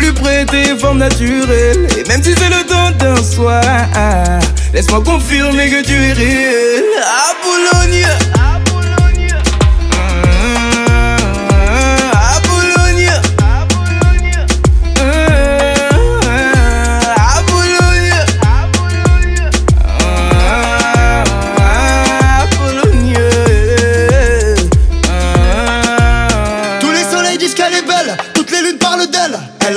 [0.00, 1.86] plus près tes formes naturelles.
[1.98, 3.62] Et même si c'est le temps d'un soir
[4.72, 6.84] Laisse-moi confirmer que tu es réel.
[7.30, 8.39] Apollonia Apollonia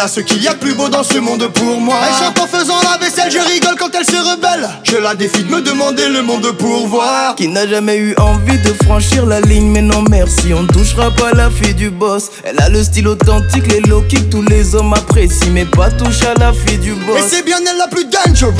[0.08, 1.96] ce qu'il y a de plus beau dans ce monde pour moi.
[2.08, 4.68] Elle chante en faisant la vaisselle Je rigole quand elle se rebelle.
[4.84, 7.36] Je la défie de me demander le monde pour voir.
[7.36, 11.12] Qui n'a jamais eu envie de franchir la ligne Mais non merci, on ne touchera
[11.12, 12.30] pas la fille du boss.
[12.44, 16.24] Elle a le style authentique, les low kicks, tous les hommes apprécient Mais pas touche
[16.24, 17.20] à la fille du boss.
[17.20, 18.54] Et c'est bien elle la plus dangerous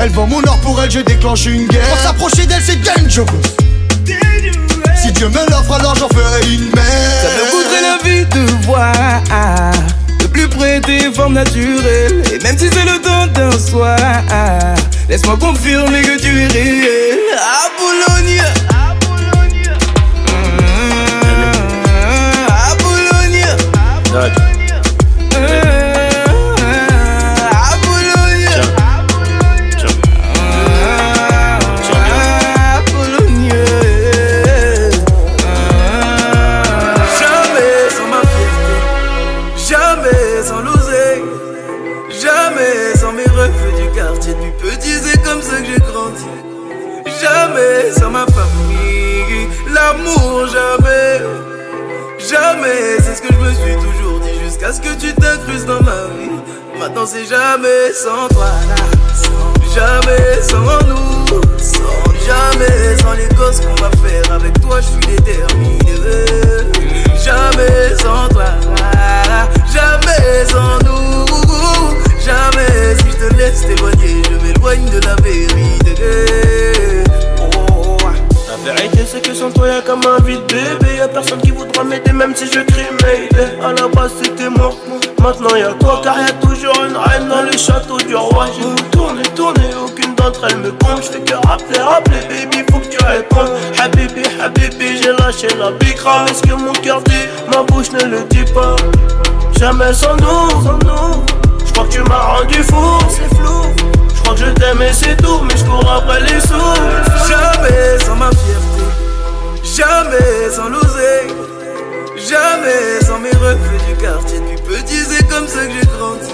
[0.00, 1.88] Elle vend mon or pour elle je déclenche une guerre.
[1.88, 3.26] Pour s'approcher d'elle c'est dangerous
[5.20, 8.94] Dieu me l'offre alors j'en ferai une mère Ça me coûterait la vie de voir
[10.18, 13.98] De plus près tes formes naturelles Et même si c'est le temps d'un soir
[15.10, 17.18] Laisse-moi confirmer que tu es réel.
[17.36, 18.40] À Boulogne.
[54.70, 56.30] Toujours dit jusqu'à ce que tu t'incrustes dans ma vie?
[56.78, 58.50] Maintenant, c'est jamais sans toi,
[59.74, 61.40] jamais sans nous,
[62.26, 64.32] jamais sans les gosses qu'on va faire.
[64.32, 65.78] Avec toi, je suis déterminé.
[67.22, 68.46] Jamais sans toi,
[69.72, 71.26] jamais sans nous,
[72.24, 76.99] jamais si je te laisse t'éloigner, je m'éloigne de la vérité.
[78.64, 80.96] Vérité c'est que sans toi y'a comme un vide bébé.
[80.98, 83.58] Y'a personne qui voudra m'aider même si je crie Mayday.
[83.64, 84.70] À la base c'était moi.
[85.22, 88.46] Maintenant y'a toi car y'a toujours une reine dans le château du roi.
[88.54, 91.02] J'ai tout tourné, tourné, aucune d'entre elles me compte.
[91.02, 93.50] J'fais que rappeler, rappeler baby faut que tu répondes.
[93.78, 96.26] Habibi, Habibi j'ai lâché la bicra.
[96.28, 98.76] Est ce que mon cœur dit, ma bouche ne le dit pas?
[99.58, 101.24] Jamais sans nous, sans nous.
[101.66, 103.99] J'crois que tu m'as rendu fou, c'est flou
[104.36, 106.74] je t'aime et c'est tout, mais je cours après les sous.
[107.28, 108.84] Jamais sans ma fierté,
[109.64, 111.28] jamais sans l'oser,
[112.16, 114.40] jamais sans mes reflets du quartier.
[114.40, 116.32] Du petit, c'est comme ça que j'ai grandi.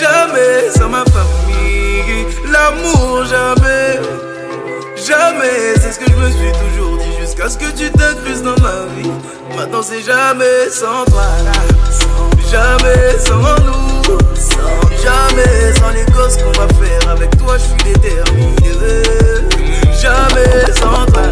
[0.00, 4.00] Jamais sans ma famille, l'amour, jamais.
[4.96, 8.58] Jamais, c'est ce que je me suis toujours dit jusqu'à ce que tu t'incrustes dans
[8.62, 9.10] ma vie.
[9.54, 11.22] Maintenant c'est jamais sans toi,
[12.54, 14.18] jamais sans nous,
[15.02, 17.10] jamais sans les gosses qu'on va faire.
[17.10, 19.02] Avec toi, je suis déterminé.
[20.00, 21.22] Jamais sans toi,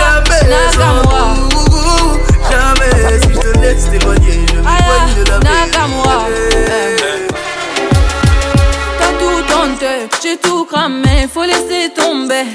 [0.00, 0.42] jamais
[0.78, 2.18] sans nous,
[2.50, 5.70] jamais si je te laisse t'éloigner, je m'éloigne de la vie.
[8.98, 12.46] T'as tout tenté, j'ai tout cramé, faut laisser tomber.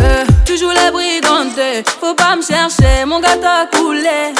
[0.00, 4.32] Euh, tu joues la brigante, faut pas me chercher, mon gars t'a coulé.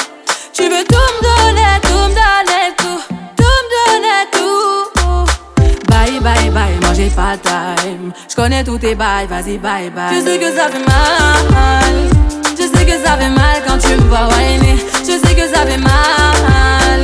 [0.75, 3.01] Veux tout me donner, tout me donner, tout,
[3.37, 4.83] tout me donner, tout.
[5.87, 8.11] Bye, bye, bye, moi j'ai pas time.
[8.29, 10.13] Je connais tous tes bails, vas-y, bye, bye.
[10.13, 11.95] Je sais que ça fait mal.
[12.59, 14.75] Je sais que ça fait mal quand tu me vois whiner.
[14.99, 17.01] Je sais que ça fait mal.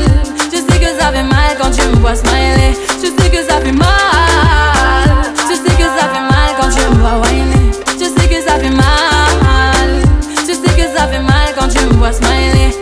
[0.51, 2.75] Je sais que ça fait mal quand tu me vois smiler.
[3.01, 3.87] Je sais que ça fait mal.
[5.49, 7.71] Je sais que ça fait mal quand tu me vois whiner.
[7.97, 10.01] Je sais que ça fait mal.
[10.45, 12.75] Je sais que ça fait mal quand tu me vois smiler.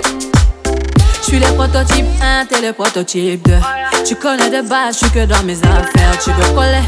[1.29, 3.53] Suis le prototype 1, t'es le prototype 2.
[4.03, 6.17] Tu connais de base, je suis que dans mes affaires.
[6.23, 6.81] Tu veux coller,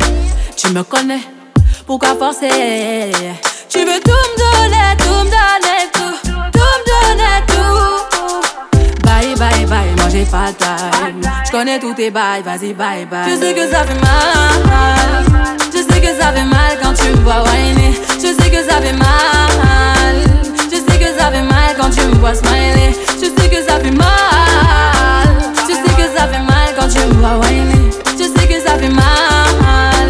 [0.57, 1.19] tu me connais.
[1.85, 2.49] Pourquoi forcer?
[3.69, 6.17] Tu veux tout me donner, tout me donner, tout.
[6.53, 8.01] Tout me donner, tout.
[9.03, 11.21] Bye, bye, bye, moi j'ai pas time.
[11.45, 13.29] Je connais tous tes bails, vas-y, bye, bye.
[13.29, 15.23] Je sais que ça fait mal.
[15.71, 17.93] Je sais que ça fait mal quand tu me vois whiner.
[18.15, 20.25] Je sais que ça fait mal.
[20.71, 22.97] Je sais que ça fait mal quand tu me vois smiler.
[23.21, 24.30] Je sais que ça fait mal.
[26.91, 27.89] Tu me vois whiner.
[28.17, 30.09] Je sais que ça fait mal.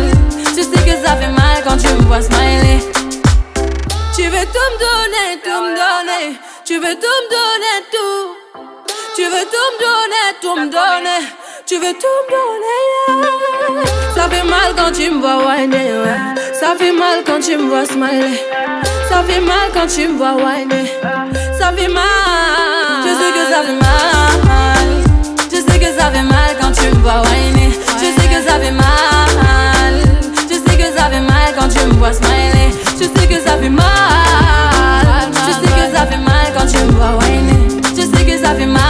[0.56, 2.80] Je sais que ça fait mal quand tu me vois smiler.
[4.16, 6.40] Tu veux tout me donner, tout me donner.
[6.66, 8.62] Tu veux tout me donner, tout.
[9.16, 11.22] Tu veux tout me donner, tout me donner.
[11.66, 14.16] Tu veux tout me donner, yeah.
[14.16, 16.20] Ça fait mal quand tu me vois whiner, ouais.
[16.54, 18.42] Ça fait mal quand tu me vois smiler.
[19.10, 20.92] Ça fait mal quand tu me vois whiner.
[21.58, 22.04] Ça fait mal.
[23.04, 23.91] Je sais que ça fait mal.
[27.02, 27.72] Me vois whiner.
[28.00, 29.94] Je sais que ça fait mal.
[30.50, 32.72] Je sais que ça fait mal quand tu me vois smiler.
[33.00, 33.86] Je sais que ça fait mal.
[35.48, 37.82] Je sais que ça fait mal quand tu me vois whiner.
[37.96, 38.82] Je sais que ça fait mal.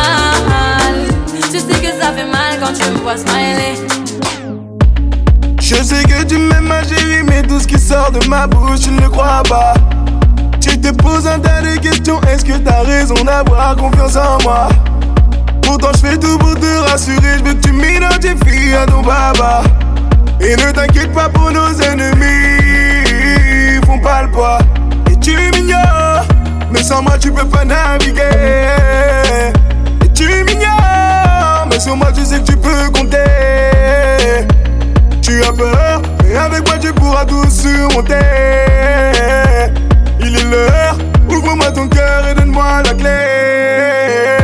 [1.53, 3.76] Je sais que ça fait mal quand tu me vois smiler.
[5.59, 8.82] Je sais que tu m'aimes ma chérie Mais tout ce qui sort de ma bouche
[8.82, 9.74] tu ne le crois pas
[10.59, 14.68] Tu te poses un tas de questions Est-ce que t'as raison d'avoir confiance en moi?
[15.72, 17.38] Pourtant je fais tout pour te rassurer.
[17.38, 19.63] Je veux que tu m'identifies à ton papa.
[20.41, 22.59] Et ne t'inquiète pas pour nos ennemis.
[23.07, 24.57] Ils font pas le poids.
[25.09, 26.26] Et tu m'ignores.
[26.74, 28.22] Mais sans moi tu peux pas naviguer.
[30.03, 31.67] Et tu m'ignores.
[31.69, 34.43] Mais sur moi tu sais que tu peux compter.
[35.22, 38.15] Tu as peur, mais avec moi tu pourras tout surmonter.
[40.19, 40.97] Il est l'heure,
[41.30, 44.40] ouvre-moi ton cœur et donne-moi la clé.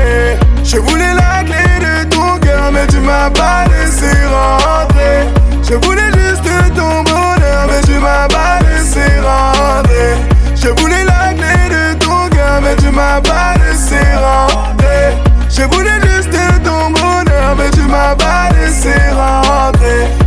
[0.70, 5.30] Je voulais la clé de ton cœur, mais tu m'as pas laissé rentrer.
[5.64, 6.44] Je voulais juste
[6.76, 10.18] ton bonheur, mais tu m'as pas laissé rentrer.
[10.56, 15.16] Je voulais la clé de ton cœur, mais tu m'as pas laissé rentrer.
[15.50, 20.27] Je voulais juste ton bonheur, mais tu m'as pas laissé rentrer.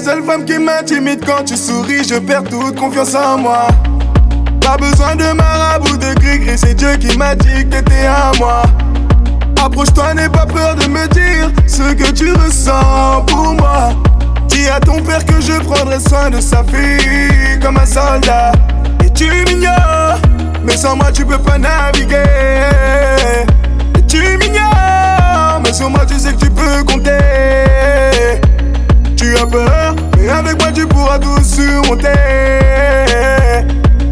[0.00, 3.68] Seule femme qui m'intimide quand tu souris, je perds toute confiance en moi.
[4.60, 8.62] Pas besoin de marabout de gris-gris, c'est Dieu qui m'a dit que t'étais à moi.
[9.64, 13.90] Approche-toi, n'aie pas peur de me dire ce que tu ressens pour moi.
[14.48, 18.52] Dis à ton père que je prendrai soin de sa fille comme un soldat.
[19.04, 20.20] Et tu m'ignores,
[20.64, 22.22] mais sans moi tu peux pas naviguer.
[23.98, 27.10] Et tu m'ignores, mais sur moi tu sais que tu peux compter.
[29.18, 32.06] Tu as peur, mais avec moi tu pourras tout surmonter.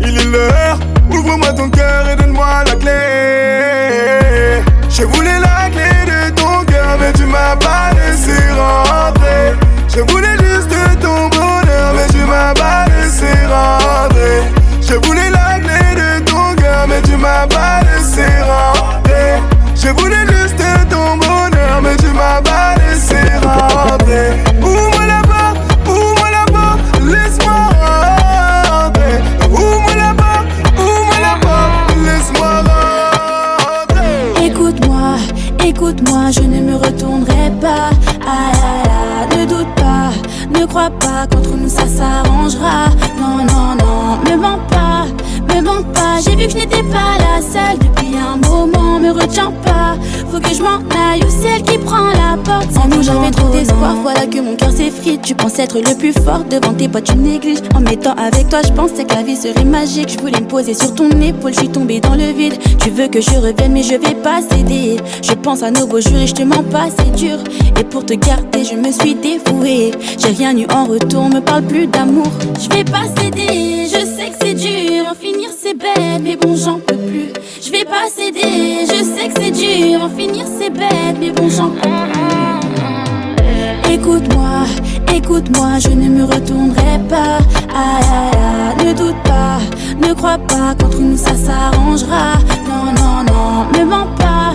[0.03, 2.91] Il est l'heure, ouvre-moi ton cœur et donne-moi la clé.
[4.91, 9.55] Je voulais la clé de ton cœur, mais tu m'as pas laissé rentrer.
[9.95, 14.43] Je voulais juste ton bonheur, mais tu m'as pas laissé rentrer.
[14.81, 19.41] Je voulais la clé de ton cœur, mais tu m'as pas laissé rentrer.
[19.77, 24.46] Je voulais juste ton bonheur, mais tu m'as pas laissé rentrer.
[46.57, 49.53] Je n'étais pas la seule depuis un moment, me retiens.
[50.57, 52.73] Je m'en aille ou celle qui prend la porte.
[52.73, 55.21] Sans nous, j'avais trop d'espoir, voilà que mon cœur s'effrite.
[55.21, 57.59] Tu penses être le plus fort devant tes potes, tu négliges.
[57.75, 60.09] En m'étant avec toi, je pensais que la vie serait magique.
[60.09, 62.55] Je voulais me poser sur ton épaule, je suis tombée dans le vide.
[62.79, 64.97] Tu veux que je revienne, mais je vais pas céder.
[65.23, 67.37] Je pense à nos beaux jours et je te mens pas, c'est dur.
[67.79, 69.91] Et pour te garder, je me suis dévouée.
[70.19, 72.31] J'ai rien eu en retour, me parle plus d'amour.
[72.59, 75.05] Je vais pas céder, je sais que c'est dur.
[75.11, 77.33] En finir, c'est bête, mais bon, j'en peux plus.
[77.67, 80.05] Je vais pas céder, je sais que c'est dur.
[80.05, 81.73] En finir, c'est bête, mais bon, j'en.
[83.91, 84.67] Écoute-moi,
[85.13, 87.39] écoute-moi, je ne me retournerai pas.
[87.75, 89.59] Aïe, aïe, aïe, ne doute pas,
[90.01, 92.35] ne crois pas qu'entre nous ça s'arrangera.
[92.69, 94.53] Non, non, non, me mens pas,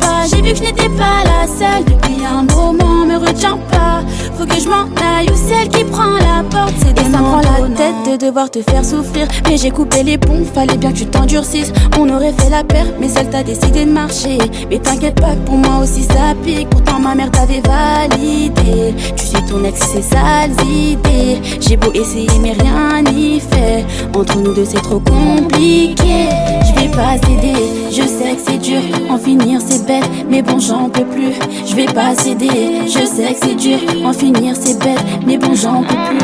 [0.00, 0.26] pas.
[0.28, 4.02] J'ai vu que je n'étais pas la seule depuis un moment, me retiens pas.
[4.38, 6.74] Faut que je m'en aille ou celle qui prend la porte.
[6.78, 9.28] C'est des ça prend la tête de devoir te faire souffrir.
[9.48, 11.72] Mais j'ai coupé les ponts, fallait bien que tu t'endurcisses.
[11.98, 14.38] On aurait fait la paire, mais celle t'a décidé de marcher.
[14.70, 16.68] Mais t'inquiète pas que pour moi aussi ça pique.
[16.70, 18.94] Pourtant ma mère t'avait validé.
[19.16, 21.40] Tu suis ton ex, c'est sales idées.
[21.60, 23.84] J'ai beau essayer, mais rien n'y fait.
[24.14, 26.28] Entre nous deux, c'est trop compliqué.
[26.84, 27.54] Je vais pas céder,
[27.90, 28.82] je sais que c'est dur.
[29.08, 31.32] En finir, c'est bête, mais bon, j'en peux plus.
[31.66, 33.78] Je vais pas céder, je sais que c'est dur.
[34.04, 36.18] En finir, c'est bête, mais bon, j'en peux plus.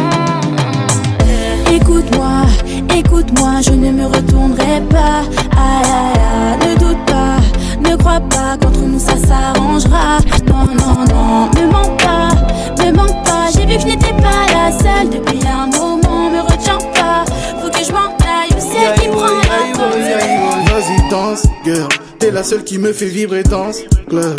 [1.74, 2.42] Écoute-moi,
[2.94, 5.22] écoute-moi, je ne me retournerai pas.
[5.56, 6.20] Aïe, aïe,
[6.60, 7.38] aïe, ne doute pas,
[7.88, 10.18] ne crois pas qu'entre nous ça s'arrangera.
[10.46, 13.48] Non, non, non, me mens pas, me mens pas.
[13.54, 15.89] J'ai vu que je n'étais pas la seule depuis un moment,
[21.10, 21.88] Danse, girl.
[22.20, 24.36] T'es la seule qui me fait vibrer, danse, club.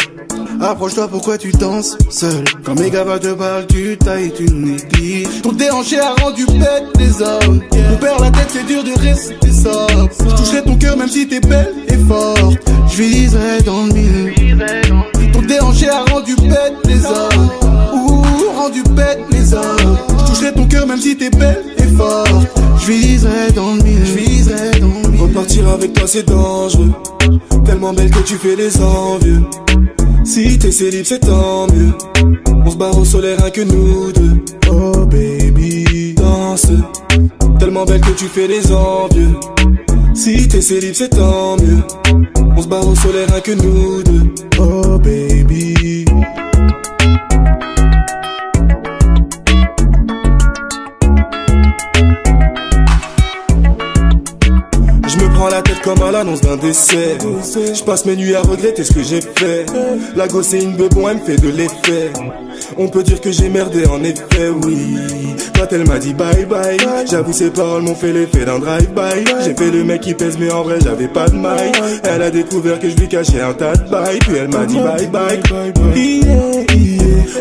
[0.62, 5.42] Approche-toi, pourquoi tu danses seul Quand mes gars te parlent, tu tailles, tu négliges.
[5.44, 7.62] Ton déhanché a rendu bête des hommes.
[7.92, 10.10] On perd la tête, c'est dur de rester sobre.
[10.18, 12.58] Je toucherai ton cœur même si t'es belle et forte.
[12.90, 14.58] Je viserai dans le mille.
[15.34, 17.50] Ton déhanché a rendu bête les hommes.
[17.94, 18.24] Ouh,
[18.56, 19.98] rendu bête les hommes.
[20.32, 22.30] Toucherai ton cœur même si t'es belle et forte.
[22.80, 24.06] Je viserai dans le mille.
[24.06, 25.22] Je viserai dans le.
[25.22, 26.92] Repartir avec toi c'est dangereux.
[27.66, 29.42] Tellement belle que tu fais les envieux.
[30.24, 31.92] Si t'es célib c'est tant mieux.
[32.66, 34.42] On se barre au soleil rien que nous deux.
[34.70, 36.68] Oh baby Danse.
[37.60, 39.36] Tellement belle que tu fais les envieux.
[40.14, 41.84] Si t'es célib c'est tant mieux.
[42.56, 44.34] On se barre au soleil rien que nous deux.
[44.60, 46.06] Oh baby
[55.50, 57.18] La tête comme à l'annonce d'un décès.
[57.20, 59.66] Je passe mes nuits à regretter ce que j'ai fait.
[60.16, 62.12] La gosse est une bebon, elle me fait de l'effet.
[62.78, 64.96] On peut dire que j'ai merdé en effet, oui.
[65.56, 66.78] Quand elle m'a dit bye bye,
[67.10, 69.26] j'avoue ses paroles m'ont fait l'effet d'un drive-by.
[69.44, 71.72] J'ai fait le mec qui pèse, mais en vrai j'avais pas de maille.
[72.04, 74.78] Elle a découvert que je lui cachais un tas de bail, puis elle m'a dit
[74.78, 75.40] bye bye.
[75.96, 76.91] Yeah.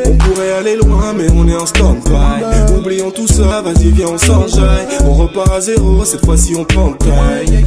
[0.07, 2.75] On pourrait aller loin, mais on est en stand-by.
[2.77, 4.87] Oublions tout ça, vas-y, viens, on s'enjaille.
[5.05, 7.65] On repart à zéro, cette fois-ci on prend taille.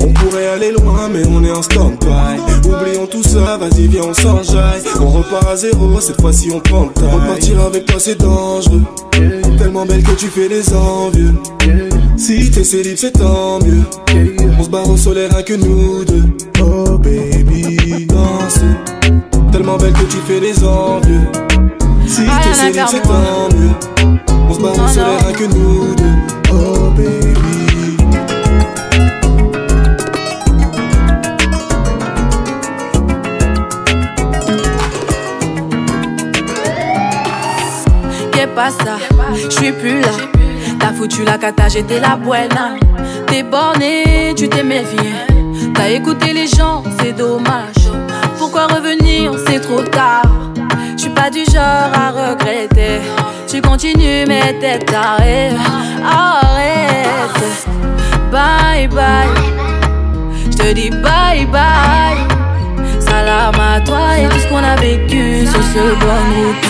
[0.00, 2.68] On pourrait aller loin, mais on est en stand-by.
[2.68, 4.82] Oublions tout ça, vas-y, viens, on s'enjaille.
[5.00, 7.10] On repart à zéro, cette fois-ci on prend taille.
[7.10, 8.82] Repartir avec toi, c'est dangereux.
[9.58, 11.34] Tellement belle que tu fais les envieux.
[12.16, 13.82] Si t'es célib, c'est tant mieux.
[14.58, 16.24] On se barre au soleil, rien que nous deux.
[16.60, 18.60] Oh baby, danse.
[19.52, 21.28] Tellement belle que tu fais les envieux.
[22.06, 23.74] Si t'es célib, c'est tant mieux.
[24.48, 26.14] On se barre au soleil, rien que nous deux.
[26.52, 27.96] Oh baby.
[38.32, 38.98] Qu'est pas ça,
[39.34, 40.12] je suis plus là.
[40.78, 42.76] T'as foutu la cata, j'étais la buena.
[43.26, 45.12] T'es borné, tu t'es méfié.
[45.74, 47.74] T'as écouté les gens, c'est dommage.
[48.56, 50.22] Pourquoi revenir, c'est trop tard.
[50.96, 53.02] Je suis pas du genre à regretter.
[53.46, 55.50] Tu continues, mais t'es taré.
[56.02, 57.66] Arrête.
[58.32, 59.28] Bye bye.
[60.50, 62.16] Je te dis bye bye.
[62.98, 66.66] Salam à toi et tout ce qu'on a vécu sur ce route.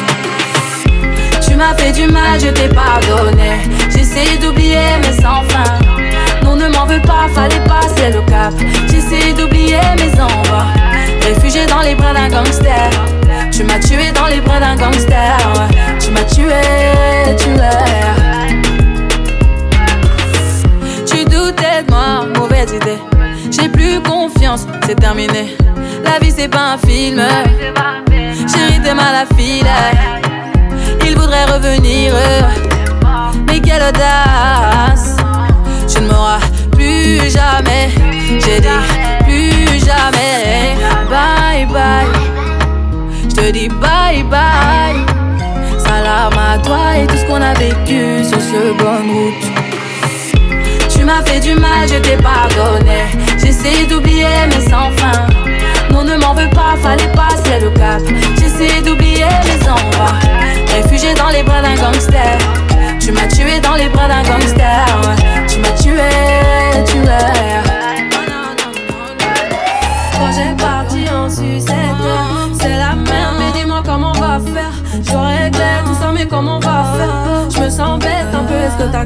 [1.46, 3.60] Tu m'as fait du mal, je t'ai pardonné.
[3.90, 5.78] J'essaie d'oublier, mais sans fin.
[6.42, 8.52] Non, ne m'en veux pas, fallait passer le cap.
[8.88, 10.85] J'essaie d'oublier mes envois.
[11.26, 12.88] Réfugié dans les bras d'un gangster.
[13.50, 15.36] Tu m'as tué dans les bras d'un gangster.
[15.98, 17.56] Tu m'as tué, tué.
[21.04, 22.98] Tu doutais de moi, mauvaise idée.
[23.50, 25.56] J'ai plus confiance, c'est terminé.
[26.04, 27.20] La vie c'est pas un film.
[28.08, 29.98] Chérie, t'es mal à filer.
[31.04, 32.14] Il voudrait revenir.
[33.48, 35.16] Mais quelle audace!
[35.92, 36.38] Tu ne m'auras
[36.70, 37.90] plus jamais.
[38.38, 38.68] J'ai dit
[39.24, 40.35] plus jamais.
[43.46, 44.98] Te dis bye bye.
[45.78, 49.46] Salam à toi et tout ce qu'on a vécu sur ce bonne route.
[50.90, 53.02] Tu m'as fait du mal, je t'ai pardonné.
[53.38, 55.26] J'essaie d'oublier, mais sans fin.
[55.90, 58.02] Non, ne m'en veux pas, fallait passer le cap.
[58.40, 60.16] J'essaie d'oublier mes envois.
[60.74, 62.38] Réfugié dans les bras d'un gangster.
[62.98, 64.86] Tu m'as tué dans les bras d'un gangster.
[78.90, 79.04] T'as?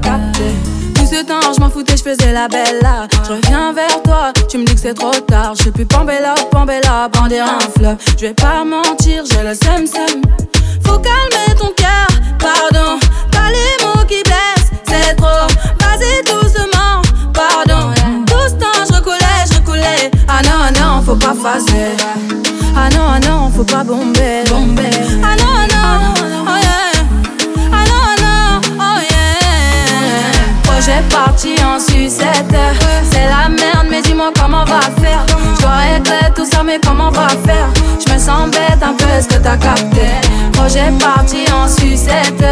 [0.94, 3.06] Tout ce temps, je m'en foutais, je faisais la belle là.
[3.26, 5.54] Je reviens vers toi, tu me dis que c'est trop tard.
[5.54, 7.96] Je plus Pambella, Pambella, brandir un fleuve.
[8.16, 10.22] Je vais pas mentir, j'ai le seum seum.
[10.84, 12.08] Faut calmer ton cœur,
[12.38, 12.98] pardon.
[13.32, 15.46] Pas les mots qui blessent, c'est trop.
[15.80, 17.02] Vas-y doucement,
[17.32, 17.92] pardon.
[18.26, 20.10] Tout ce temps, je recoulais, je recoulais.
[20.28, 21.96] Ah non, ah non, faut pas phaser.
[22.76, 24.44] Ah non, ah non, faut pas bomber.
[24.48, 24.90] bomber.
[25.22, 26.14] Ah non, ah non,
[26.46, 26.76] oh yeah.
[26.76, 26.79] Ah
[30.80, 32.56] Projet parti en sucette.
[33.12, 35.26] C'est la merde, mais dis-moi comment on va faire.
[35.60, 37.68] Je régler tout ça, mais comment on va faire?
[38.02, 40.06] Je me sens bête un peu, est-ce que t'as capté?
[40.54, 42.42] Projet parti en sucette.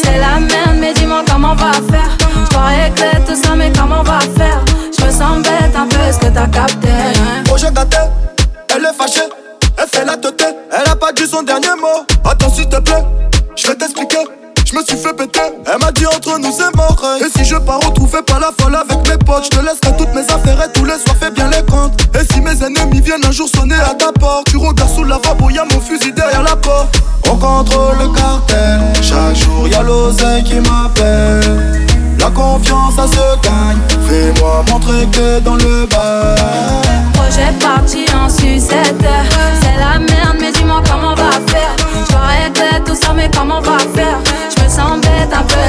[0.00, 2.16] C'est la merde, mais dis-moi comment on va faire.
[2.52, 4.60] Je régler tout ça, mais comment on va faire?
[4.96, 6.88] Je me sens bête un peu, est-ce que t'as capté?
[7.46, 7.96] Projet gâté,
[8.76, 9.28] elle est fâchée,
[9.76, 12.06] elle fait la tête, elle a pas dit son dernier mot.
[12.24, 13.02] Attends s'il te plaît,
[13.56, 14.18] je vais t'expliquer.
[14.64, 17.00] Je me suis fait péter, elle m'a dit entre nous c'est mort.
[17.20, 20.14] Et si je pars retrouver pas la folle avec mes potes, je te laisserai toutes
[20.14, 21.92] mes affaires et tous les soirs fais bien les comptes.
[22.14, 25.16] Et si mes ennemis viennent un jour sonner à ta porte, tu regardes sous la
[25.16, 26.96] lavabo, y'a mon fusil derrière la porte.
[27.30, 31.86] On contrôle le cartel, chaque jour y'a l'oseille qui m'appelle.
[32.18, 36.34] La confiance ça se gagne, fais-moi montrer que dans le bas.
[37.14, 39.61] Projet parti en sucette.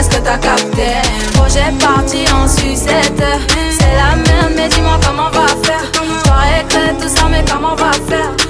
[0.04, 0.92] Est-ce que t'as capté?
[1.34, 3.24] Projet parti en sucette.
[3.72, 5.92] C'est la merde, mais dis-moi comment on va faire.
[6.26, 8.43] Dois régler tout ça, mais comment on va faire?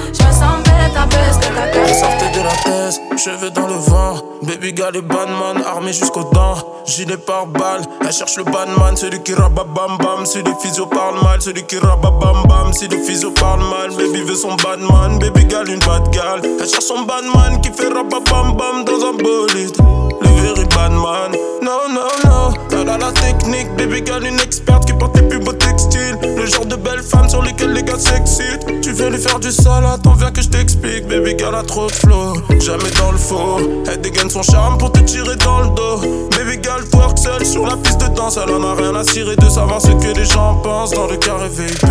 [3.24, 4.16] Cheveux dans le vent.
[4.42, 6.58] Baby girl et badman, armé jusqu'aux dents.
[6.86, 8.98] Gilet par balle, elle cherche le badman.
[8.98, 10.26] Celui qui rabat bam bam.
[10.26, 12.74] Si les physio parlent mal, celui qui rabat bam bam.
[12.74, 15.20] Si les physio parlent mal, baby veut son badman.
[15.20, 16.42] Baby girl, une bad gal.
[16.44, 19.78] Elle cherche son badman qui fait rabat bam bam dans un bolide.
[20.22, 22.54] Le very badman, non, non, non.
[22.74, 26.18] Elle a la technique, baby girl, une experte qui porte les plus beaux textiles.
[26.22, 28.66] Le genre de belle femme sur lesquelles les gars s'excitent.
[29.14, 31.08] Lui faire du sale, attends, viens que je t'explique.
[31.08, 33.60] Baby girl a trop de flow, jamais dans le faux.
[33.88, 35.98] Elle dégaine son charme pour te tirer dans le dos.
[36.32, 38.40] Baby girl twerk seule sur la piste de danse.
[38.44, 41.18] Elle en a rien à cirer de savoir ce que les gens pensent dans le
[41.18, 41.86] carré VIP.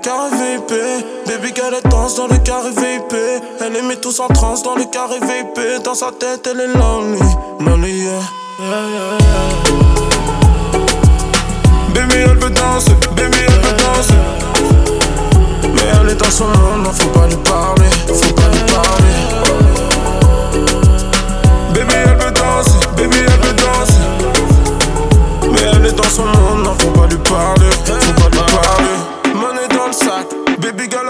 [0.00, 0.72] Carré VIP,
[1.26, 3.16] baby girl elle danse dans le carré VIP.
[3.60, 5.82] Elle les met tous en transe dans le carré VIP.
[5.82, 7.18] Dans sa tête, elle est lonely,
[7.58, 8.20] lonely yeah.
[11.94, 14.39] Baby elle veut danser, baby elle veut danser.
[16.02, 19.79] Elle est dans son monde, non faut pas lui parler, faut pas lui parler.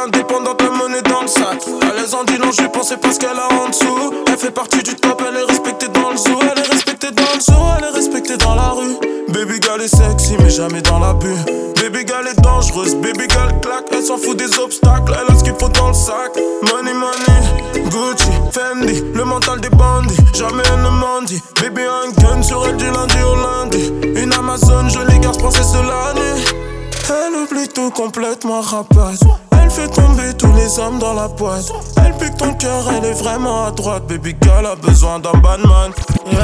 [0.04, 1.64] Indépendante, la monnaie dans le sac.
[1.96, 4.12] L'aise en dit non, je pensais parce qu'elle a en dessous.
[4.26, 5.86] Elle fait partie du top, elle est respectée
[6.16, 8.96] sous, elle est respectée dans le zoo, elle est respectée dans la rue.
[9.28, 11.36] Baby girl est sexy, mais jamais dans la l'abus.
[11.76, 15.44] Baby girl est dangereuse, baby girl claque, elle s'en fout des obstacles, elle a ce
[15.44, 16.32] qu'il faut dans le sac.
[16.62, 21.40] Money, money, Gucci, Fendi, le mental des bandits, jamais elle ne mendie.
[21.60, 23.92] Baby un gun sur elle du lundi au lundi.
[24.20, 26.42] Une Amazon, jolie garce princesse de l'année.
[27.08, 29.20] Elle oublie tout complètement rapace.
[29.70, 31.70] Elle fait tomber tous les hommes dans la boîte.
[32.04, 34.02] Elle pique ton cœur, elle est vraiment à droite.
[34.08, 35.92] Baby girl a besoin d'un bad man.
[36.26, 36.40] Yeah,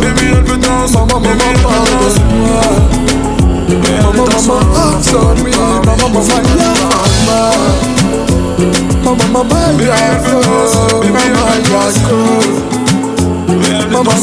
[0.00, 0.94] Baby, elle veut danser.
[0.94, 2.22] Maman, maman, danser.
[4.02, 4.60] Maman, maman,
[4.96, 5.50] absorbe me.
[5.50, 6.22] Maman, maman,
[9.04, 9.54] Maman, maman,
[13.92, 14.20] Maman,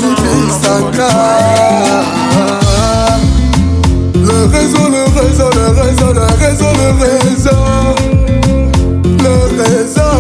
[4.28, 7.60] Le réseau, le réseau, le réseau, le réseau, le réseau
[9.24, 10.12] Le réseau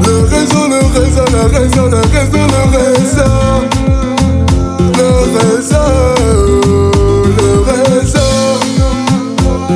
[0.00, 3.32] Le réseau, le réseau, le réseau, le réseau, le réseau
[4.96, 5.86] Le réseau
[7.38, 8.30] Le réseau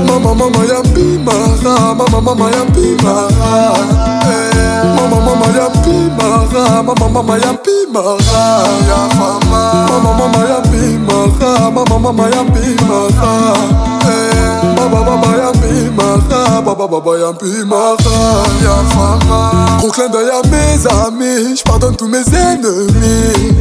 [0.07, 3.96] Maman, maman, yampi, mara Maman, maman, yampi, mara
[5.07, 8.43] Mama mama yampi mara Mama mama yampi mara
[8.89, 9.87] Ya mama.
[9.89, 13.33] Mama mama yampi mara Mama mama yampi mara
[14.77, 18.19] Baba baba yampi mara Baba baba yampi mara
[18.63, 19.79] Ya mama.
[19.81, 21.57] Gros clin d'œil à mes amis.
[21.57, 23.55] J'pardonne tous mes ennemis.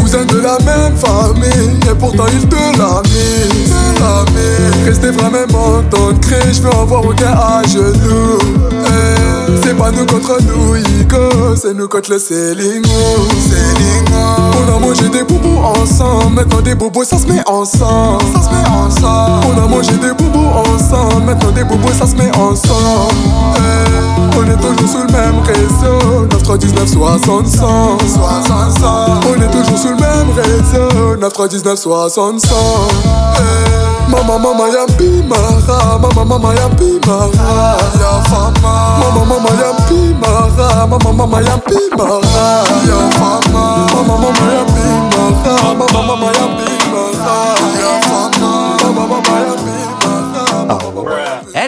[0.00, 1.78] Cousin de la même famille.
[1.90, 7.62] Et pourtant ils te la mis Restez vraiment dans le cri J'veux avoir aucun à
[7.66, 8.38] genoux
[9.62, 12.88] C'est pas nous contre nous, Igo, c'est nous contre le Célingo.
[14.24, 18.22] On a mangé des boubous ensemble, maintenant des bobos ça se met ensemble.
[18.34, 19.46] Ça se met ensemble.
[19.54, 23.14] On a mangé des boubous ensemble, maintenant des bobos ça se met ensemble.
[23.56, 27.98] Eh, on est toujours sous le même réseau, 919 60 100.
[29.28, 32.54] On est toujours sous le même réseau, 919 60 100.
[34.08, 34.66] Mama mama
[36.24, 38.72] Mama Ya fama
[39.14, 39.31] Mama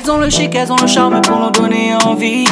[0.04, 2.46] elles ont le chic, elles ont le charme pour nous donner envie.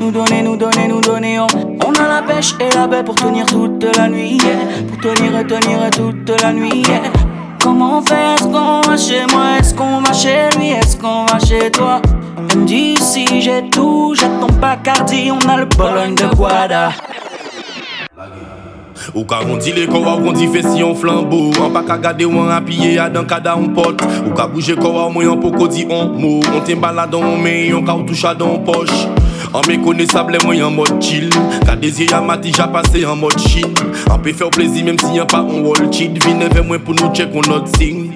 [0.00, 1.38] Nous donner, nous donner, nous donner.
[1.40, 1.46] On,
[1.86, 4.38] on a la pêche et la baie pour tenir toute la nuit.
[4.88, 6.82] Pour tenir, tenir toute la nuit.
[7.62, 8.34] Comment on fait?
[8.34, 9.58] Est-ce qu'on va chez moi?
[9.58, 10.70] Est-ce qu'on va chez lui?
[10.70, 12.00] Est-ce qu'on va chez toi?
[12.50, 16.90] Elle j'ai tout, j'ai ton Bacardi, on a le Bologne de Guada.
[19.14, 22.42] Ou ka rondi le kowa ou rondi fesi yon flambeau An pa ka gade ou
[22.42, 25.68] an apye ya dan kada on pot Ou ka bouje kowa ou mwen yon poko
[25.70, 29.06] di on mot On te balade on men yon ka ou toucha dans poche
[29.54, 31.30] An me kone sable mwen yon mod chill
[31.64, 33.72] Ka dezye ya mati ja pase yon mod chin
[34.12, 36.82] An pe fè ou plezi menm si yon pa on wall chid Vine ve mwen
[36.84, 38.12] pou nou check on not sing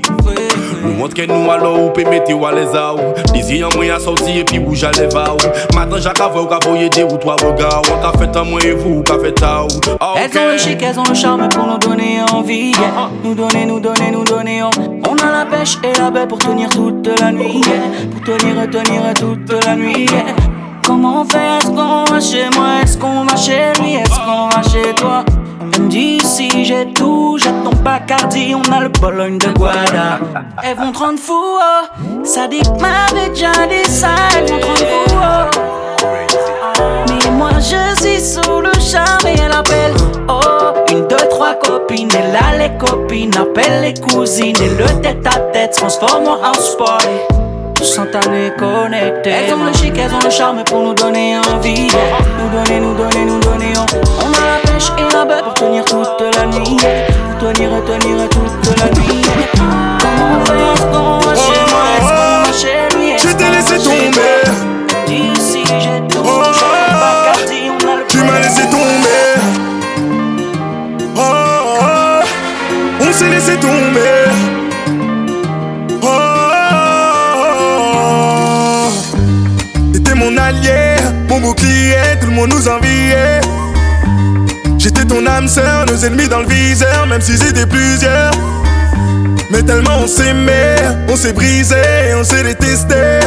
[0.83, 3.13] Nou montre nou alo ou pe mete ou aleza ou.
[3.33, 5.53] Dezye yon mwen ya sorti e pi bouge aleva ou.
[5.77, 7.93] Matan ja ka vwe ou ka voye de ou toa voga ou.
[7.95, 9.93] An ka fèt an mwen e vou ou ka a ou.
[10.17, 13.09] Elles ont le chic, elles ont le charme pour nous donner envie yeah.
[13.23, 14.71] Nous donner, nous donner, nous donner on,
[15.09, 18.09] on a la pêche et la baie pour tenir toute la nuit yeah.
[18.11, 20.35] Pour tenir, tenir toute la nuit yeah.
[20.85, 22.83] Comment on fait Est-ce qu'on va chez moi?
[22.83, 23.95] Est-ce qu'on va chez lui?
[23.95, 25.25] Est-ce qu'on va chez toi?
[25.81, 30.21] Dit si j'ai tout, j'ai ton Bacardi, on a le Bologne de Guada.
[30.63, 32.25] Elles vont te rendre fou, oh.
[32.25, 36.83] ça dit que m'avait déjà dit ça, elles vont te rendre fou, oh.
[37.09, 39.95] Mais moi je suis sous le charme et elle appelle,
[40.29, 40.41] oh.
[40.91, 45.39] Une, deux, trois copines, et là les copines appellent les cousines et le tête à
[45.53, 47.09] tête transforme en house party
[47.83, 49.31] instantané connecté.
[49.31, 51.89] Elles ont le chic, elles ont le charme pour nous donner envie.
[52.39, 53.73] Nous donner, nous donner, nous donner.
[53.77, 56.77] On, on a la pêche et bête pour tenir toute la nuit.
[57.39, 58.92] Pour tenir, tenir toute la nuit.
[86.05, 88.33] Ennemis dans le viseur, même s'ils étaient plusieurs.
[89.51, 90.77] Mais tellement on s'aimait,
[91.09, 91.77] on s'est brisé,
[92.17, 93.21] on s'est détesté.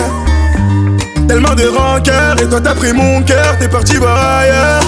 [1.28, 4.82] Tellement de rancœur, et toi t'as pris mon cœur, t'es parti voir ailleurs.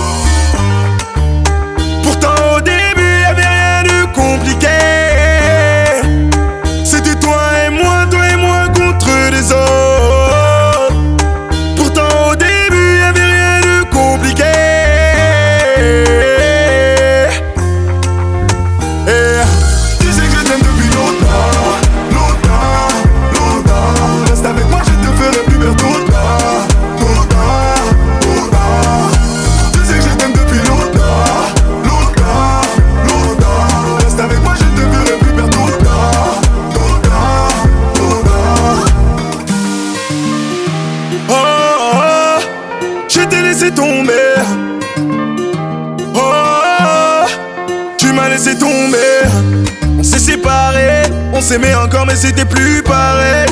[51.47, 53.47] S'aimait encore, mais c'était plus pareil.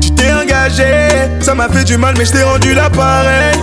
[0.00, 3.54] Tu t'es engagé, ça m'a fait du mal, mais je t'ai rendu l'appareil.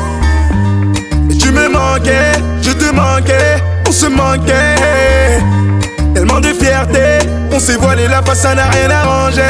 [1.29, 2.31] Et tu me manquais,
[2.61, 5.41] je te manquais, on se manquait.
[6.13, 9.41] Tellement de fierté, on s'est voilé la face, ça n'a rien arrangé.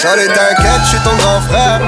[0.00, 1.80] Charlie t'inquiète, je suis ton grand frère.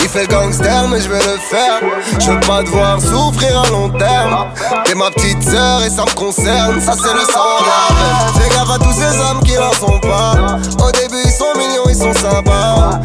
[0.00, 1.80] Il fait le gangster mais je vais le faire.
[2.20, 4.46] Je veux pas te voir souffrir à long terme.
[4.84, 6.80] T'es ma petite sœur et ça me concerne.
[6.80, 10.58] Ça c'est le sang Fais gaffe à tous ces hommes qui n'en sont pas.
[10.86, 13.00] Au début ils sont mignons, ils sont sympas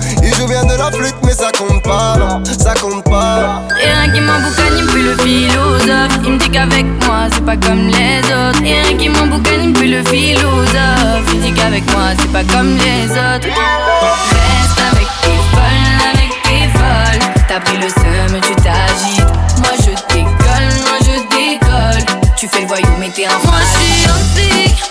[0.47, 2.17] Bien de la flûte mais ça compte pas
[2.59, 6.19] ça compte pas Et rien qui m'emboucane, il me le philosophe.
[6.23, 8.61] Il me dit qu'avec moi, c'est pas comme les autres.
[8.63, 11.25] Et rien qui m'emboucane, il me le philosophe.
[11.33, 13.47] Il dit qu'avec moi, c'est pas comme les autres.
[13.47, 17.43] Reste avec tes folles, avec tes folles.
[17.47, 19.33] T'as pris le seum, tu t'agites.
[19.59, 22.05] Moi je décolle, moi je décolle.
[22.37, 24.05] Tu fais le voyou, mais t'es un Moi je suis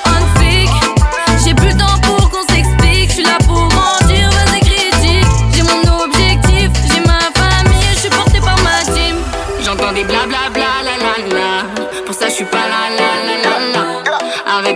[0.05, 0.22] un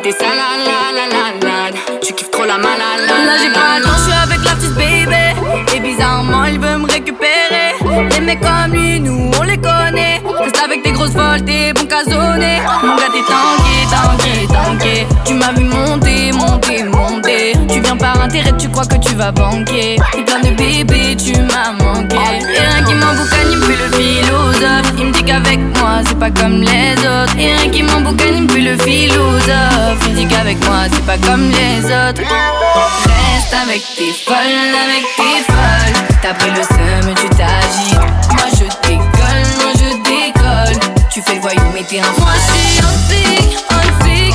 [0.07, 1.99] tes salades, la la la la.
[2.01, 3.15] Tu kiffes trop la malala.
[3.29, 5.75] Là, j'ai pas temps, je suis avec la petite baby.
[5.75, 7.75] Et bizarrement, il veut me récupérer.
[8.11, 10.23] Les mecs comme lui, nous, on les connaît.
[10.39, 15.07] Reste avec tes grosses folles, t'es Mon gars, t'es tanké, tanké, tanké.
[15.25, 17.53] Tu m'as vu monter, monter, monter.
[17.69, 19.97] Tu viens par intérêt, tu crois que tu vas banquer.
[20.13, 22.17] T'es plein de bébés, tu m'as manqué.
[22.17, 24.93] Et rien qui m'emboucane, il me le philosophe.
[24.99, 27.39] Il me dit qu'avec moi, c'est pas comme les autres.
[27.39, 30.09] Et rien qui m'emboucane, il me le philosophe.
[30.09, 32.23] Il dit qu'avec moi, c'est pas comme les autres.
[33.05, 36.19] Reste avec tes folles, avec tes folles.
[36.21, 37.95] T'as pris le seum, tu t'agites.
[38.33, 38.86] Moi je
[41.57, 44.35] Tu mais t'es un Moi je suis un flic, un flic.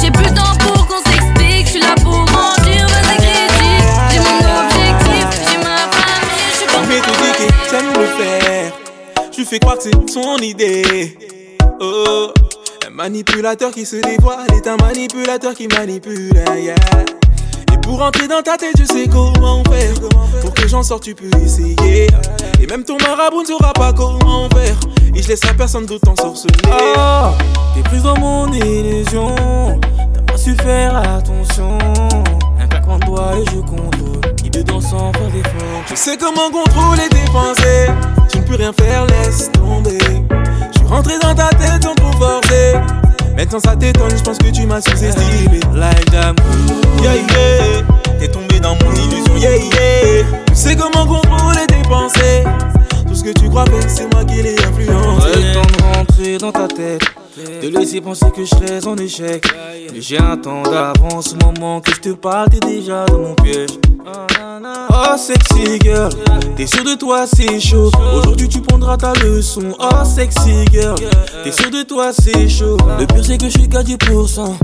[0.00, 1.66] J'ai plus le temps pour qu'on s'explique.
[1.66, 3.84] Je suis là pour grandir, vas-y critique.
[4.10, 6.48] J'ai mon objectif, j'ai ma famille.
[6.50, 8.72] Je suis pas Mais tout dit que j'aime le faire.
[9.32, 11.18] Je lui fais croire que c'est son idée.
[11.80, 12.32] Oh,
[12.86, 16.32] un manipulateur qui se dévoile est un manipulateur qui manipule.
[16.56, 16.74] yeah.
[17.72, 19.94] Et pour entrer dans ta tête, je sais comment faire.
[20.40, 22.06] Pour que j'en sorte, tu peux essayer.
[22.60, 24.76] Et même ton marabout ne saura pas comment faire.
[25.14, 26.52] Et je laisse à personne d'autre t'ensorceler.
[26.96, 27.32] Ah,
[27.74, 29.34] T'es prise dans mon illusion.
[30.14, 31.78] T'as pas su faire attention.
[32.60, 34.34] Un claquement de doigts et je contrôle.
[34.36, 35.82] Qui dedans sans faire d'effort.
[35.90, 37.90] Je sais comment contrôler tes pensées.
[38.30, 39.98] Tu ne peux rien faire, laisse tomber.
[40.72, 42.74] Je suis rentré dans ta tête sans trop forcer.
[43.36, 45.60] Maintenant ça t'étonne, je pense que tu m'as sous-estimé.
[45.74, 46.34] Like damn.
[47.02, 47.82] Yeah, yeah.
[48.18, 50.24] T'es tombé dans mon illusion, yeah, yeah.
[50.48, 52.42] Tu sais comment contrôler tes pensées.
[53.06, 54.56] Tout ce que tu crois faire, c'est moi qui l'ai
[56.40, 57.02] dans ta tête.
[57.62, 59.46] De laisser penser que je serais en échec.
[59.96, 63.70] J'ai un temps d'avance moment que je te parle, t'es déjà dans mon piège.
[64.90, 66.10] Oh sexy girl,
[66.56, 67.90] t'es sûr de toi c'est chaud.
[68.16, 69.72] Aujourd'hui tu prendras ta leçon.
[69.78, 70.96] Oh sexy girl,
[71.44, 72.76] t'es sûr de toi c'est chaud.
[72.98, 74.56] Le pire c'est que je suis qu'à 10%.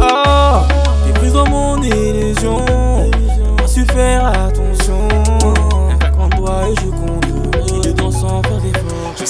[0.00, 0.66] Ah,
[1.06, 2.64] t'es prise dans mon illusion.
[2.66, 5.08] T'as pas su faire attention.
[6.18, 7.19] Un doigts et je contrôle.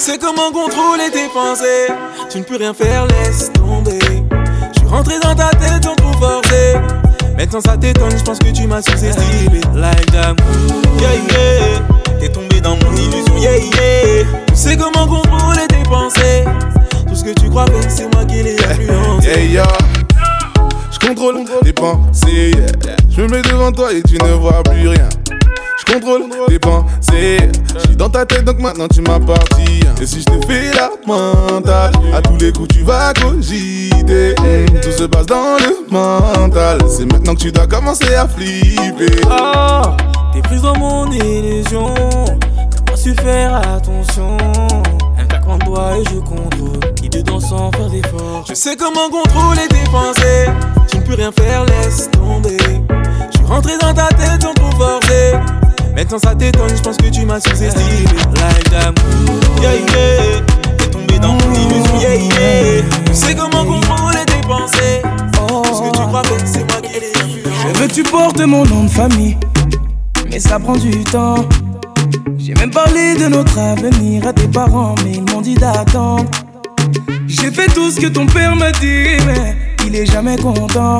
[0.01, 1.93] Sais comment contrôler tes pensées.
[2.31, 3.99] Tu ne peux rien faire, laisse tomber.
[4.73, 6.75] Je suis rentré dans ta tête sans trop forcer.
[7.37, 9.61] Maintenant ça t'étonne, je pense que tu m'as sous-estimé.
[9.75, 10.35] Like damn.
[10.99, 12.19] Yeah, yeah.
[12.19, 14.23] T'es tombé dans mon illusion, yeah, yeah.
[14.47, 16.45] Tu sais comment contrôler tes pensées.
[17.07, 19.27] Tout ce que tu crois c'est moi qui l'ai influencé.
[19.27, 19.77] Yeah, yeah.
[20.91, 22.53] Je contrôle tes pensées.
[23.07, 25.09] Je me mets devant toi et tu ne vois plus rien.
[25.79, 27.49] Je contrôle tes pensées.
[27.73, 29.95] Je suis dans ta tête donc maintenant tu m'appartiens.
[30.01, 34.35] Et si je te fais la mentale, à tous les coups tu vas cogiter.
[34.81, 36.79] Tout se passe dans le mental.
[36.89, 39.21] C'est maintenant que tu dois commencer à flipper.
[39.29, 39.95] Ah,
[40.33, 41.93] T'es prise dans mon illusion.
[42.69, 44.37] T'as pas su faire attention.
[45.19, 46.79] Un claquement de doigts et je contrôle.
[47.03, 48.45] Il dedans sans faire d'effort.
[48.47, 50.49] Je sais comment contrôler tes pensées.
[50.89, 52.57] Tu ne peux rien faire, laisse tomber.
[53.51, 55.33] Rentré dans ta tête sans trop forcer.
[55.93, 58.05] Maintenant ça t'étonne, je pense que tu m'as sous-estimé.
[58.35, 58.93] Like that,
[59.61, 60.41] yeah yeah.
[60.77, 62.83] T'es tombé dans mon illusion, yeah yeah.
[63.09, 65.01] Je sais comment contrôler tes pensées.
[65.33, 68.39] Tout ce que tu crois faire, c'est moi qui l'ai Je veux que tu portes
[68.39, 69.35] mon nom de famille,
[70.29, 71.45] mais ça prend du temps.
[72.37, 76.23] J'ai même parlé de notre avenir à tes parents, mais ils m'ont dit d'attendre.
[77.27, 80.99] J'ai fait tout ce que ton père m'a dit, mais il est jamais content.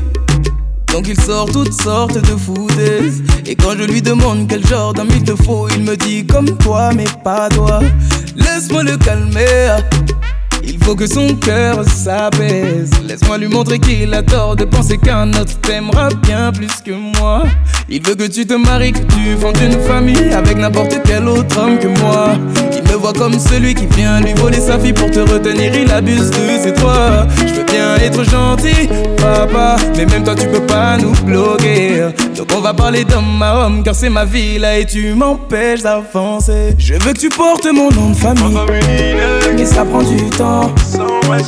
[1.11, 3.21] Il sort toutes sortes de foutaises.
[3.45, 6.57] Et quand je lui demande quel genre d'homme il te faut Il me dit comme
[6.57, 7.81] toi mais pas toi.
[8.37, 9.75] Laisse-moi le calmer
[10.63, 12.91] Il faut que son cœur s'apaise.
[13.07, 17.43] Laisse-moi lui montrer qu'il a tort de penser qu'un autre t'aimera bien plus que moi.
[17.89, 21.59] Il veut que tu te maries, que tu fondes une famille Avec n'importe quel autre
[21.59, 22.29] homme que moi.
[22.73, 25.73] Il me voit comme celui qui vient lui voler sa fille Pour te retenir.
[25.75, 27.27] Il abuse de ses droits.
[27.39, 28.87] Je veux bien être gentil,
[29.17, 32.11] papa Mais même toi tu peux pas nous bloquer.
[32.35, 35.81] Donc on va parler d'homme à homme Car c'est ma vie là et tu m'empêches
[35.81, 36.75] d'avancer.
[36.77, 38.57] Je veux que tu portes mon nom de famille.
[39.57, 40.50] Mais ça prend du temps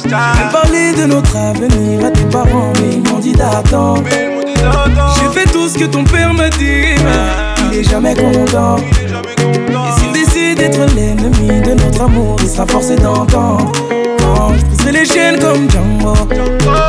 [0.04, 4.04] J'ai même parlé de notre avenir à tes parents Mais ils m'ont dit d'attendre.
[4.10, 8.78] J'ai fait tout ce que ton père m'a dit Mais il est jamais content.
[8.78, 13.72] Et s'il décide d'être l'ennemi de notre amour Il sera forcé d'entendre.
[14.20, 16.16] Quand je briserai les chaînes comme Django.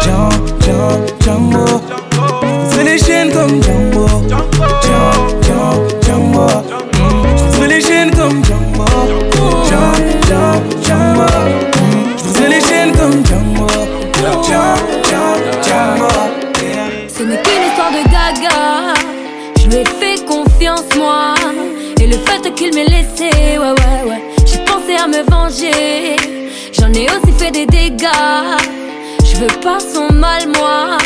[0.02, 1.80] Django, Django, Django.
[2.12, 4.06] Je briserai les chaînes comme Django.
[4.28, 6.83] Django, Django, Django
[22.54, 24.22] qu'il m'ait laissé, ouais, ouais, ouais.
[24.46, 26.16] J'ai pensé à me venger.
[26.72, 28.06] J'en ai aussi fait des dégâts.
[29.24, 30.98] Je veux pas son mal, moi.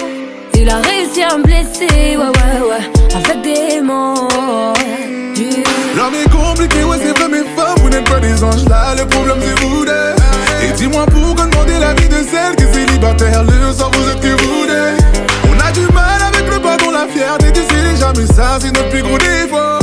[0.55, 2.91] Il a réussi à me blesser, ouais, ouais, ouais.
[3.15, 4.29] Avec des mots.
[5.97, 9.07] L'homme est compliqué, ouais, c'est vrai, mes femmes, vous n'êtes pas des anges là, le
[9.07, 10.15] problème c'est vous deux.
[10.63, 14.21] Et dis-moi pourquoi demander la vie de celle qui est célibataire, le soir vous êtes
[14.21, 14.97] que vous deux.
[15.49, 18.73] On a du mal avec le pardon, la fierté, tu sais déjà, mais ça c'est
[18.73, 19.78] notre plus gros défaut.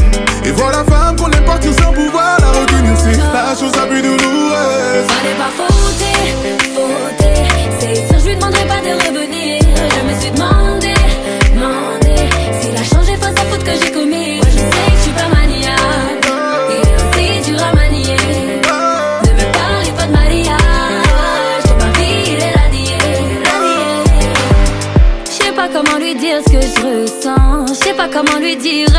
[0.45, 4.01] Et voilà femme qu'on aime partir sans pouvoir la retenir, c'est la chose la plus
[4.01, 5.07] douloureuse.
[5.07, 6.17] Fallait pas fauter,
[6.75, 7.37] fauter.
[7.79, 9.59] C'est sûr, je lui demanderai pas de revenir.
[9.59, 10.93] Je me suis demandé,
[11.51, 12.15] demandé.
[12.61, 14.35] S'il a changé face à faute que j'ai commis.
[14.37, 16.29] Moi, je sais que je suis pas maniaque.
[16.69, 18.17] Et aussi dur à manier.
[19.25, 21.63] Ne me parlez pas de mariage.
[21.63, 22.97] De ma vie, il est radié,
[23.49, 24.29] radié.
[25.25, 27.65] Je sais pas comment lui dire ce que je ressens.
[27.69, 28.89] Je sais pas comment lui dire.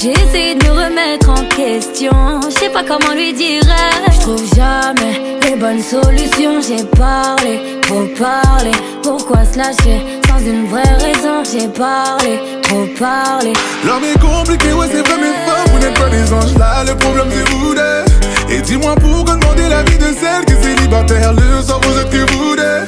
[0.00, 2.12] J'ai essayé de me remettre en question.
[2.44, 3.64] Je sais pas comment lui dire.
[4.12, 6.60] Je trouve jamais les bonnes solutions.
[6.60, 8.70] J'ai parlé, trop parlé.
[9.02, 11.42] Pourquoi se lâcher sans une vraie raison?
[11.42, 13.52] J'ai parlé, trop parlé.
[13.84, 16.94] L'homme est compliqué, ouais, c'est vrai, mes femmes, vous n'êtes pas des anges là, le
[16.94, 18.54] problème c'est vous deux.
[18.54, 22.10] Et dis-moi pourquoi demander la vie de celle qui est célibataire, le soir vous êtes
[22.10, 22.87] que vous deux.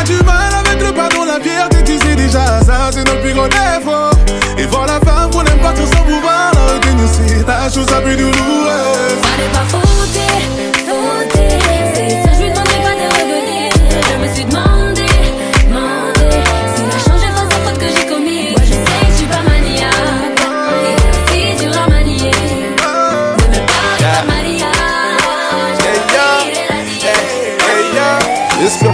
[0.00, 3.34] A du mal avec le pardon, la fierté, tu sais déjà, ça c'est notre plus
[3.34, 4.16] gros défaut.
[4.56, 8.00] Et voir la femme qu'on aime partir sans pouvoir la retenir, c'est la chose la
[8.00, 9.20] plus douloureuse.
[9.20, 10.48] Fallait pas fauter,
[10.86, 11.58] fauter.
[11.92, 13.70] C'est sûr, je lui demanderai pas de revenir.
[14.10, 14.89] Je me suis demandé.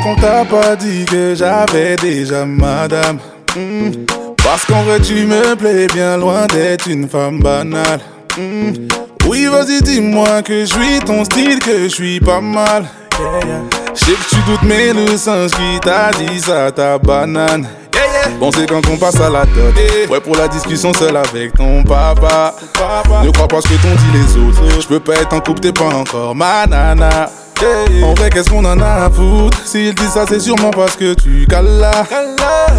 [0.07, 3.18] Qu'on t'a pas dit que j'avais déjà madame.
[3.57, 3.90] Hmm.
[4.36, 8.00] Parce qu'en vrai, tu me plais bien loin d'être une femme banale.
[8.38, 8.72] Hmm.
[9.26, 12.84] Oui, vas-y, dis-moi que je suis ton style, que je suis pas mal.
[13.94, 17.66] Je sais que tu doutes, mais le sens qui t'a dit ça, ta banane.
[18.38, 19.74] Bon, c'est quand on passe à la dot.
[20.09, 22.54] Ouais, pour la discussion seule avec ton papa.
[23.24, 24.80] Ne crois pas ce que t'ont dit les autres.
[24.80, 27.28] Je peux pas être en couple, t'es pas encore ma nana.
[28.02, 31.14] En vrai, qu'est-ce qu'on en a à foutre S'il dit ça, c'est sûrement parce que
[31.14, 32.04] tu cales là.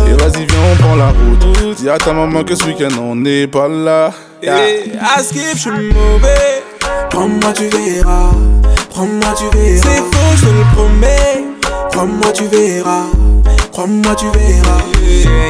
[0.07, 1.75] Et vas-y, viens, on prend la route.
[1.77, 4.11] Dis à ta maman que ce week-end, on n'est pas là.
[4.43, 6.63] Et à skip, je suis mauvais.
[7.09, 8.31] Prends-moi tu verras.
[8.91, 9.81] Prends-moi, tu verras.
[9.83, 11.43] C'est faux, je te le promets.
[11.91, 13.05] Prends-moi, tu verras.
[13.71, 14.81] Crois-moi, tu verras.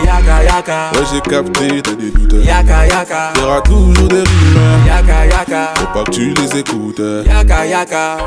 [0.05, 0.91] Yaka, yaka.
[0.93, 2.45] Ouais, j'ai capté, t'as des doutes.
[2.45, 3.33] Yaka, yaka.
[3.39, 4.85] Y'aura toujours des rumeurs.
[4.85, 5.73] Yaka, yaka.
[5.77, 7.01] Faut pas que tu les écoutes.
[7.25, 8.17] Yaka, yaka.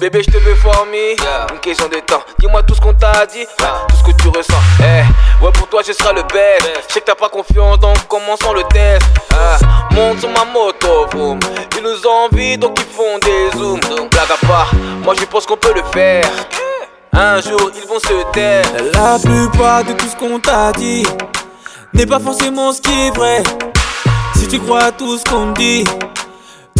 [0.00, 1.16] Bébé, je te veux former.
[1.52, 2.22] Une question de temps.
[2.38, 4.54] Dis-moi tout ce qu'on t'a dit, tout ce que tu ressens.
[4.80, 6.70] Eh, ouais, pour toi, je serai le best.
[6.88, 9.02] Je sais que t'as pas confiance, donc commençons le test.
[9.32, 9.56] Ah,
[9.92, 11.40] monte sur ma moto, boom.
[11.76, 13.80] Ils nous envient, donc ils font des zooms.
[14.10, 14.70] Blague à part,
[15.02, 16.30] moi je pense qu'on peut le faire.
[17.12, 18.64] Un jour, ils vont se taire.
[18.94, 21.04] La plupart de tout ce qu'on t'a dit
[21.92, 23.42] n'est pas forcément ce qui est vrai.
[24.36, 25.84] Si tu crois à tout ce qu'on dit,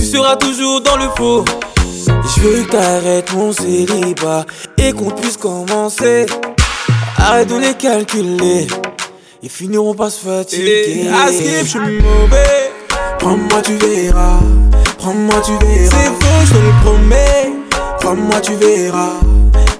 [0.08, 1.44] seras toujours dans le faux.
[2.06, 4.46] Je veux que t'arrêtes mon célibat
[4.78, 6.26] et qu'on puisse commencer.
[7.18, 8.66] Arrête de les calculer,
[9.42, 11.08] ils finiront par se fatiguer.
[11.12, 12.72] À skip, je suis mauvais.
[13.18, 14.38] Prends-moi, tu verras.
[14.98, 15.90] Prends-moi, tu verras.
[15.90, 17.52] C'est faux, je te le promets.
[18.00, 19.37] Prends-moi, tu verras.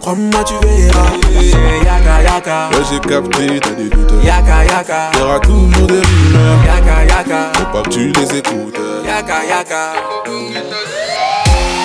[0.09, 1.13] Crois-moi, tu verras.
[1.85, 2.71] Yaka, yaka.
[2.73, 4.25] Ouais, j'ai capté, t'as des doutes.
[4.25, 5.11] Yaka, yaka.
[5.19, 6.65] Y'aura toujours des rumeurs.
[6.65, 7.53] Yaka, yaka.
[7.53, 8.81] Faut pas que tu les écoutes.
[9.05, 9.93] Yaka, yaka.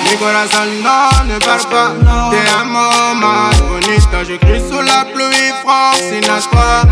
[0.05, 1.91] Mi corazón no, ne parle pas
[2.31, 6.83] Te amo más bonita J'écris sous la pluie Franck Sinatra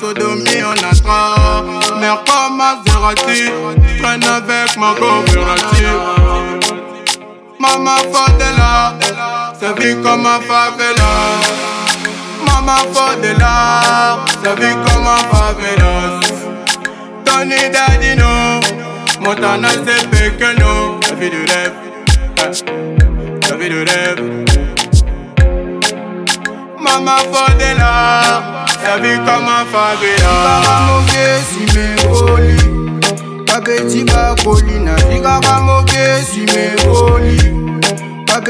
[0.00, 1.62] Sodomie en astra
[2.00, 3.44] Mère comme Maserati
[4.02, 6.00] Traîne avec ma coopérative
[7.60, 11.10] Mama Fadela Sa vie comme un favela
[12.46, 16.20] Mama Fadela Sa vie comme un favela
[17.24, 18.60] Tony Dadino
[19.20, 21.72] Montana c'est pequeño La vie du rêve
[23.48, 24.44] La vie de rêve
[26.78, 28.20] Mama Fadela
[28.84, 30.36] La vie comme un favela
[31.48, 32.56] si me roli
[33.46, 37.65] Babeti ba kolina Sigara moge si me roli
[38.36, 38.40] On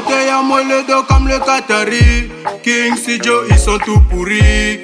[0.00, 2.30] te y'a le dos comme le Qatari
[2.64, 4.80] King Sijo ils sont tout pourris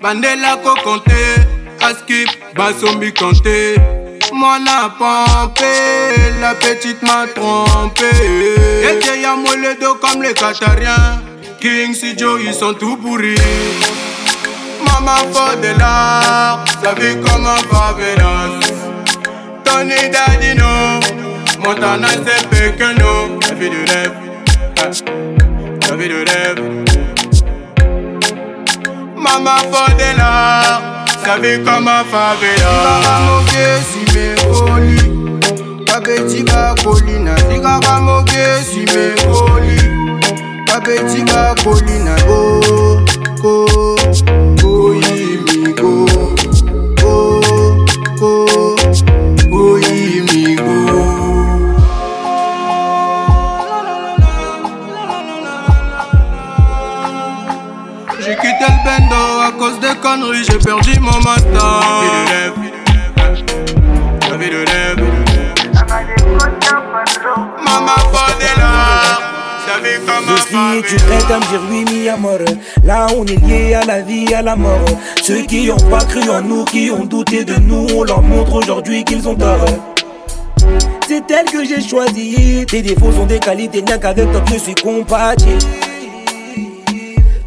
[0.00, 1.04] Bandela Kokonte
[1.82, 3.76] Askip Basombi Kanté
[4.32, 5.62] Moi n'a pompé
[6.40, 8.10] La petite m'a trompé.
[8.82, 11.22] Et te y'a le dos comme les Qatariens
[11.60, 13.34] King Sijo ils sont tout pourris.
[14.84, 18.60] Maman Fodela Sa vie comme un favelas
[19.64, 21.00] Tony Dadino.
[21.64, 24.12] Montana c'est pequeño La vie de rêve.
[25.88, 26.62] La vie de rêve.
[29.16, 35.00] Mama Fodela Sa vie comme un favela Sigara moge si me roli
[35.86, 39.78] Babeti ba kolina Sigara moge si me roli
[58.18, 61.82] J'ai quitté le à cause des conneries, j'ai perdu mon master.
[62.28, 62.70] La vie
[64.20, 64.50] de sa vie
[69.16, 69.23] tu
[70.96, 72.38] prêtes à me dire oui, mi amor
[72.84, 74.84] Là on est lié à la vie, à la mort
[75.22, 78.54] Ceux qui ont pas cru en nous, qui ont douté de nous On leur montre
[78.54, 79.66] aujourd'hui qu'ils ont tort
[81.08, 84.74] C'est elle que j'ai choisi Tes défauts sont des qualités, rien qu'avec toi je suis
[84.74, 85.58] compatible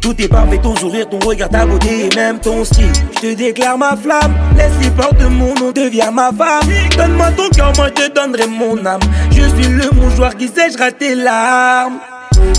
[0.08, 2.90] tout est parfait, ton sourire, ton regard, ta beauté et même ton style.
[3.16, 6.66] Je te déclare ma flamme, laisse les portes de mon nom, deviens ma femme.
[6.96, 9.00] Donne-moi ton cœur, moi je te donnerai mon âme.
[9.30, 11.98] Je suis le mouchoir qui sèchera tes larmes.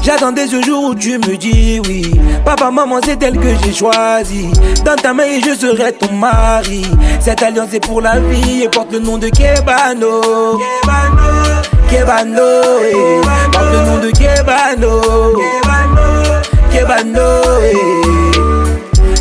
[0.01, 2.11] J'attendais ce jour où tu me dis oui.
[2.45, 4.47] Papa, maman, c'est elle que j'ai choisi.
[4.85, 6.85] Dans ta main, je serai ton mari.
[7.19, 10.22] Cette alliance est pour la vie et porte le nom de Kebano.
[10.57, 12.61] Kebano, Kebano,
[12.91, 13.22] eh.
[13.51, 15.01] porte le nom de Kebano.
[15.38, 16.41] Kebano,
[16.72, 18.28] Kebano, eh.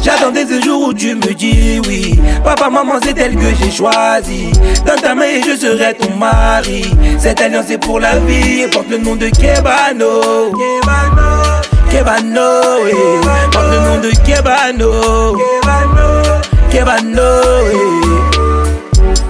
[0.08, 2.18] J'attendais ce jour où tu me dis oui.
[2.42, 4.50] Papa, maman, c'est elle que j'ai choisi.
[4.86, 6.90] Dans ta main, et je serai ton mari.
[7.18, 10.50] Cette alliance est pour la vie et porte le nom de Kebano.
[10.56, 11.60] Kebano,
[11.90, 12.50] Kebano,
[12.88, 13.50] eh.
[13.52, 15.36] porte le nom de Kebano.
[15.36, 16.40] Kebano,
[16.70, 17.22] Kebano,
[17.70, 18.07] eh.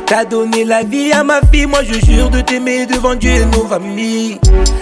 [0.08, 3.44] T'as donné la vie à ma fille, moi je jure de t'aimer devant Dieu et
[3.44, 4.38] nos familles.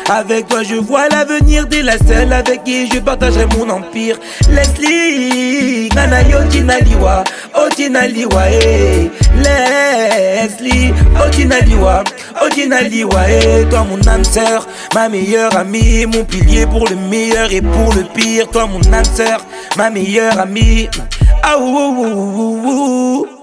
[0.08, 4.18] Avec toi je vois l'avenir, t'es la seule avec qui je partagerai mon empire.
[4.48, 7.24] Leslie, Nana Yotinaliwa,
[7.54, 9.10] Otinaliwa, eh.
[9.42, 10.94] Leslie,
[11.26, 12.04] Otinaliwa,
[12.46, 13.64] Otinaliwa, eh.
[13.68, 18.04] Toi mon âme sœur, ma meilleure amie, mon pilier pour le meilleur et pour le
[18.14, 18.46] pire.
[18.48, 19.44] Toi mon âme sœur,
[19.76, 20.88] ma meilleure amie.
[21.42, 23.35] Ah ouh, ouh, ouh, ouh.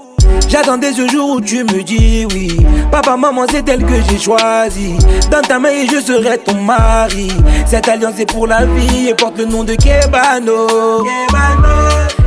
[0.47, 2.57] J'attendais ce jour où tu me dis oui.
[2.91, 4.95] Papa, maman, c'est elle que j'ai choisi.
[5.31, 7.29] Dans ta main, et je serai ton mari.
[7.65, 10.67] Cette alliance est pour la vie et porte le nom de Kebano.
[11.03, 11.75] Kebano,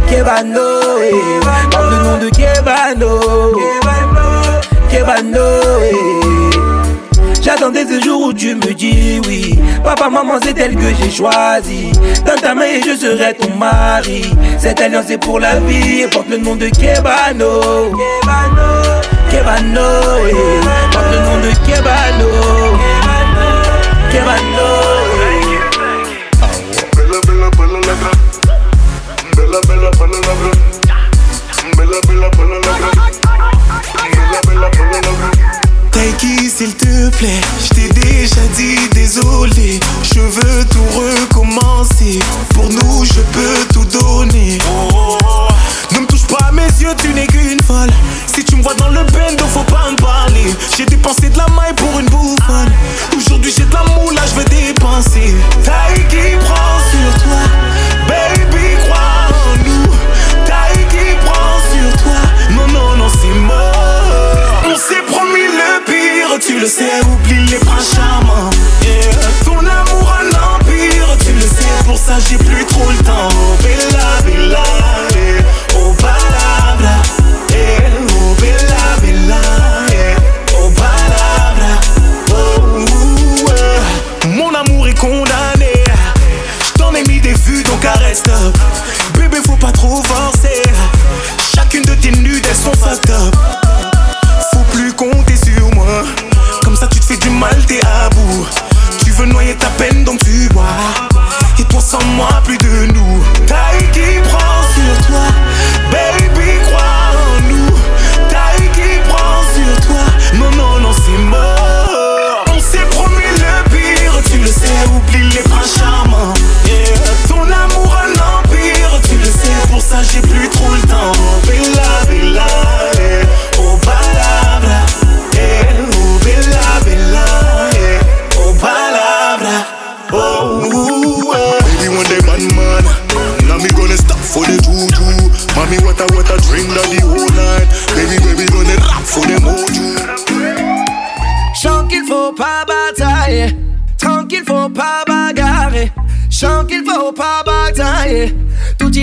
[0.08, 0.60] Kebano,
[1.02, 1.40] eh.
[1.70, 3.20] porte le nom de Kebano.
[3.54, 4.26] Kebano,
[4.90, 5.46] Kebano,
[5.82, 6.35] eh.
[7.46, 9.56] J'attendais ce jour où tu me dis oui.
[9.84, 11.92] Papa, maman, c'est elle que j'ai choisi.
[12.26, 14.24] Dans ta main et je serai ton mari.
[14.58, 17.92] Cette alliance est pour la vie porte le nom de Kebano.
[17.92, 18.68] Kebano,
[19.30, 19.80] Kebano,
[20.28, 20.60] eh.
[20.90, 22.30] porte le nom de Kebano.
[24.10, 25.06] Kebano, Kebano.
[29.36, 29.60] Bella
[37.10, 39.80] plaît, je t'ai déjà dit désolé.
[40.02, 42.18] Je veux tout recommencer.
[42.54, 44.58] Pour nous, je peux tout donner.
[45.92, 47.90] Ne me touche pas à mes yeux, tu n'es qu'une folle.
[48.26, 50.54] Si tu me vois dans le bendo, faut pas me parler.
[50.76, 52.72] J'ai dépensé de la maille pour une bouffonne.
[53.16, 55.34] Aujourd'hui, j'ai de la moula, je veux dépenser.
[55.64, 56.35] Taiki,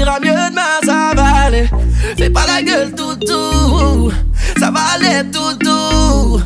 [0.04, 1.70] ira mieux demain, ça va aller.
[2.18, 4.12] Fais pas la gueule toutou,
[4.60, 6.42] ça va aller toutou.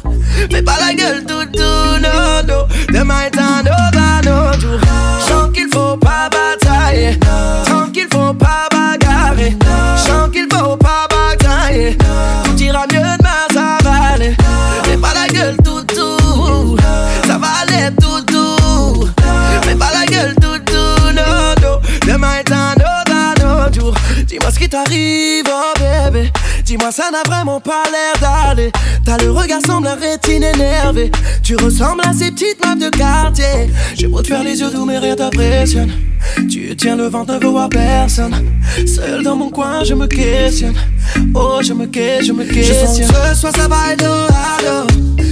[0.52, 1.77] Fais pas la gueule toutou.
[24.84, 26.32] T'arrive, oh bébé.
[26.64, 28.72] Dis-moi, ça n'a vraiment pas l'air d'aller.
[29.04, 31.10] T'as le regard semble la rétine énervée.
[31.42, 33.72] Tu ressembles à ces petites meufs de quartier.
[33.98, 35.92] J'ai beau te faire les yeux doux, mais rien t'impressionne.
[36.48, 38.36] Tu tiens le ventre, ne veux voir personne.
[38.86, 40.76] Seul dans mon coin, je me questionne.
[41.34, 42.78] Oh, je me questionne, je me questionne.
[42.78, 44.28] Je sens que ce soir ça va être.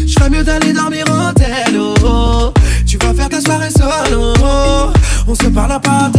[0.08, 2.52] Je ferais mieux d'aller dormir en tel oh.
[2.88, 4.34] Tu vas faire ta soirée solo.
[5.28, 6.15] On se parle par texto.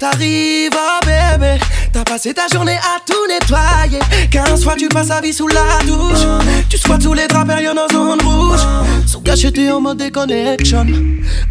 [0.00, 1.60] T'arrive, oh bébé.
[1.92, 4.00] T'as passé ta journée à tout nettoyer.
[4.30, 6.26] 15 fois tu passes la vie sous la douche.
[6.68, 8.60] Tu squattes tous les draps, en zone rouge.
[9.06, 10.86] Sous cacheté en mode déconnection.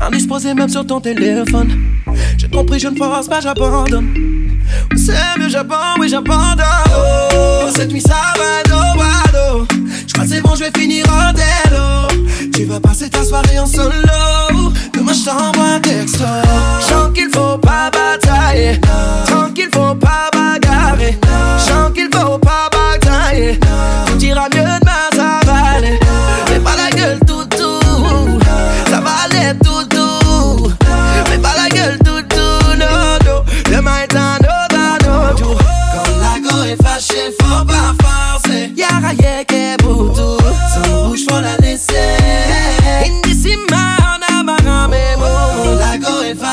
[0.02, 1.80] Indisposé même sur ton téléphone.
[2.38, 4.50] J'ai compris, je ne force pas, j'abandonne.
[4.96, 6.66] C'est mieux, j'abandonne, oui, j'abandonne.
[6.92, 8.70] Oh, cette nuit ça va être
[10.18, 10.26] wado.
[10.26, 12.52] J'crois c'est bon, je vais finir en délo.
[12.54, 13.92] Tu vas passer ta soirée en solo.
[14.94, 16.24] Demain, je t'envoie un texto.
[16.90, 18.80] Chant qu'il faut pas batailler.
[19.26, 19.96] Tranquille, faut
[21.58, 23.60] sens qu'il faut pas batailler.
[24.08, 26.00] Tout ira mieux demain, ça va aller.
[26.48, 27.48] Fais pas la gueule, tout.
[28.90, 30.72] Ça va aller, tout, tout.
[31.26, 32.78] Fais pas la gueule, tout, tout.
[32.78, 33.44] Non, non.
[33.66, 35.58] Demain est un autre, un autre jour.
[35.94, 37.32] Quand la go est fâchée,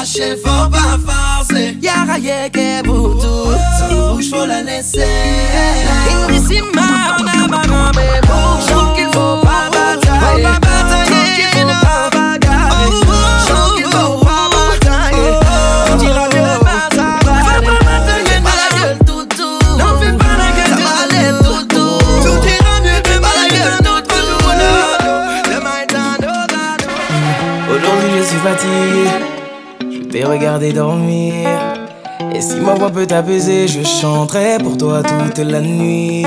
[0.06, 1.76] go est fâchée, faut pas forcer.
[1.80, 3.52] Y'a rien qui est boutou.
[3.78, 5.04] Son rouge, faut la laisser.
[7.18, 7.45] On a
[30.58, 31.34] dormir.
[32.34, 36.24] Et si ma voix peut t'apaiser, je chanterai pour toi toute la nuit.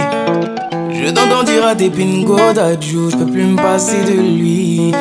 [0.91, 4.93] Je t'entends dire à tes je peux plus me passer de lui.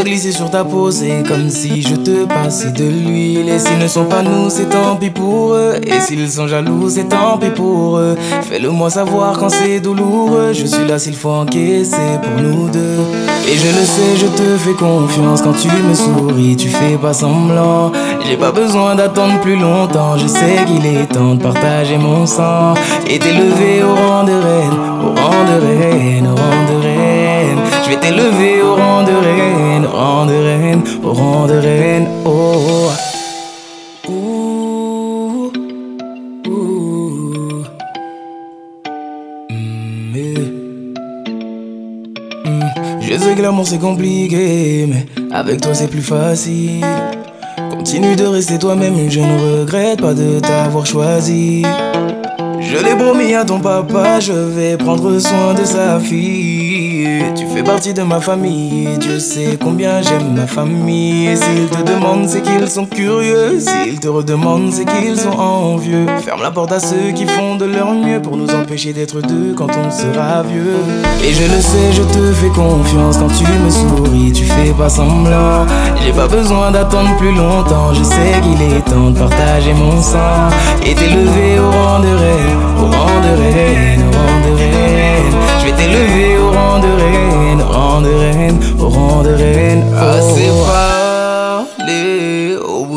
[0.00, 3.48] Va glisser sur ta peau, c'est comme si je te passais de l'huile.
[3.48, 5.74] Et s'ils ne sont pas nous, c'est tant pis pour eux.
[5.82, 8.16] Et s'ils sont jaloux, c'est tant pis pour eux.
[8.42, 10.52] Fais-le moi savoir quand c'est douloureux.
[10.52, 13.00] Je suis là s'il faut encaisser pour nous deux.
[13.46, 17.12] Et je le sais, je te fais confiance quand tu me souris, tu fais pas
[17.12, 17.92] semblant.
[18.26, 22.74] J'ai pas besoin d'attendre plus longtemps, je sais qu'il est temps de partager mon sang.
[23.06, 27.19] Et t'élever au rang de reine, au rang de reine, au rang de reine.
[27.90, 32.06] Je vais t'élever au rang de reine, au rang de reine, au rang de reine.
[32.24, 32.88] Oh.
[39.50, 40.38] Mm, eh.
[42.48, 46.84] Mm, Je sais que l'amour c'est compliqué, mais avec toi c'est plus facile.
[47.72, 51.64] Continue de rester toi-même, je ne regrette pas de t'avoir choisi.
[52.72, 57.08] Je l'ai promis à ton papa, je vais prendre soin de sa fille.
[57.34, 61.36] Tu fais partie de ma famille, Dieu sait combien j'aime ma famille.
[61.36, 63.58] S'ils te demandent, c'est qu'ils sont curieux.
[63.58, 66.06] S'ils te redemandent, c'est qu'ils sont envieux.
[66.24, 69.52] Ferme la porte à ceux qui font de leur mieux pour nous empêcher d'être deux
[69.56, 70.78] quand on sera vieux.
[71.24, 74.88] Et je le sais, je te fais confiance quand tu me souris, tu fais pas
[74.88, 75.66] semblant.
[76.04, 80.48] J'ai pas besoin d'attendre plus longtemps, je sais qu'il est temps de partager mon sang
[80.86, 85.34] et t'élever au rang de reine, au rang de reine, au rang de reine.
[85.60, 89.82] Je vais t'élever au rang de reine, au rang de reine, au rang de reine.
[89.96, 92.39] Assez parlé, au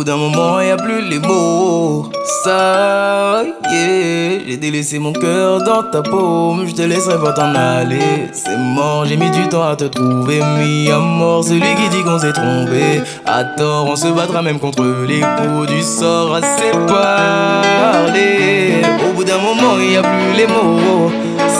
[0.03, 2.09] bout d'un moment y a plus les mots.
[2.43, 7.55] Ça y est, j'ai délaissé mon cœur dans ta paume, je te laisserai pas t'en
[7.55, 8.27] aller.
[8.34, 12.03] C'est mort, j'ai mis du temps à te trouver, mis à mort celui qui dit
[12.03, 13.01] qu'on s'est trompé.
[13.25, 16.35] À tort, on se battra même contre les coups du sort.
[16.35, 21.11] Assez parlé, au bout d'un moment y a plus les mots.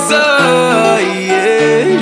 [0.10, 1.33] Ça y est,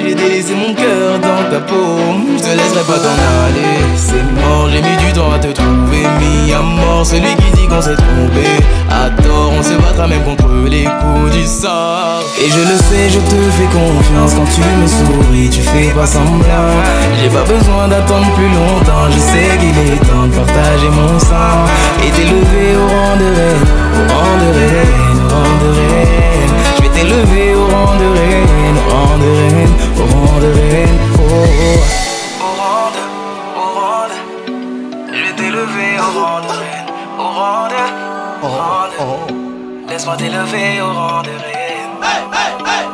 [0.04, 3.78] j'ai délaissé mon cœur dans ta paume, je te laisserai pas t'en aller.
[3.96, 7.68] C'est mort, j'ai mis du temps à te trouver, mis à mort celui qui dit
[7.68, 8.48] qu'on s'est trompé.
[8.90, 12.24] À tort, on se battra même contre les coups du sort.
[12.44, 16.08] Et je le sais, je te fais confiance quand tu me souris, tu fais pas
[16.08, 16.72] semblant.
[17.22, 21.66] J'ai pas besoin d'attendre plus longtemps, je sais qu'il est temps de partager mon sang.
[22.06, 26.54] Et t'élever au rang de reine, au rang de reine, rang de reine.
[26.76, 30.98] Je vais t'élever au rang de reine, au rang de reine, au rang de reine.
[31.18, 31.80] Oh, oh.
[32.46, 33.04] Au rang de,
[33.62, 34.18] au rang de.
[35.16, 36.90] Je vais t'élever au rang de reine,
[37.24, 37.82] au rang de,
[38.46, 38.98] au rang de.
[39.90, 41.94] Laisse-moi t'élever au rang de reine.
[42.04, 42.86] Hey, hey, hey.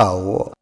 [0.00, 0.61] Oh.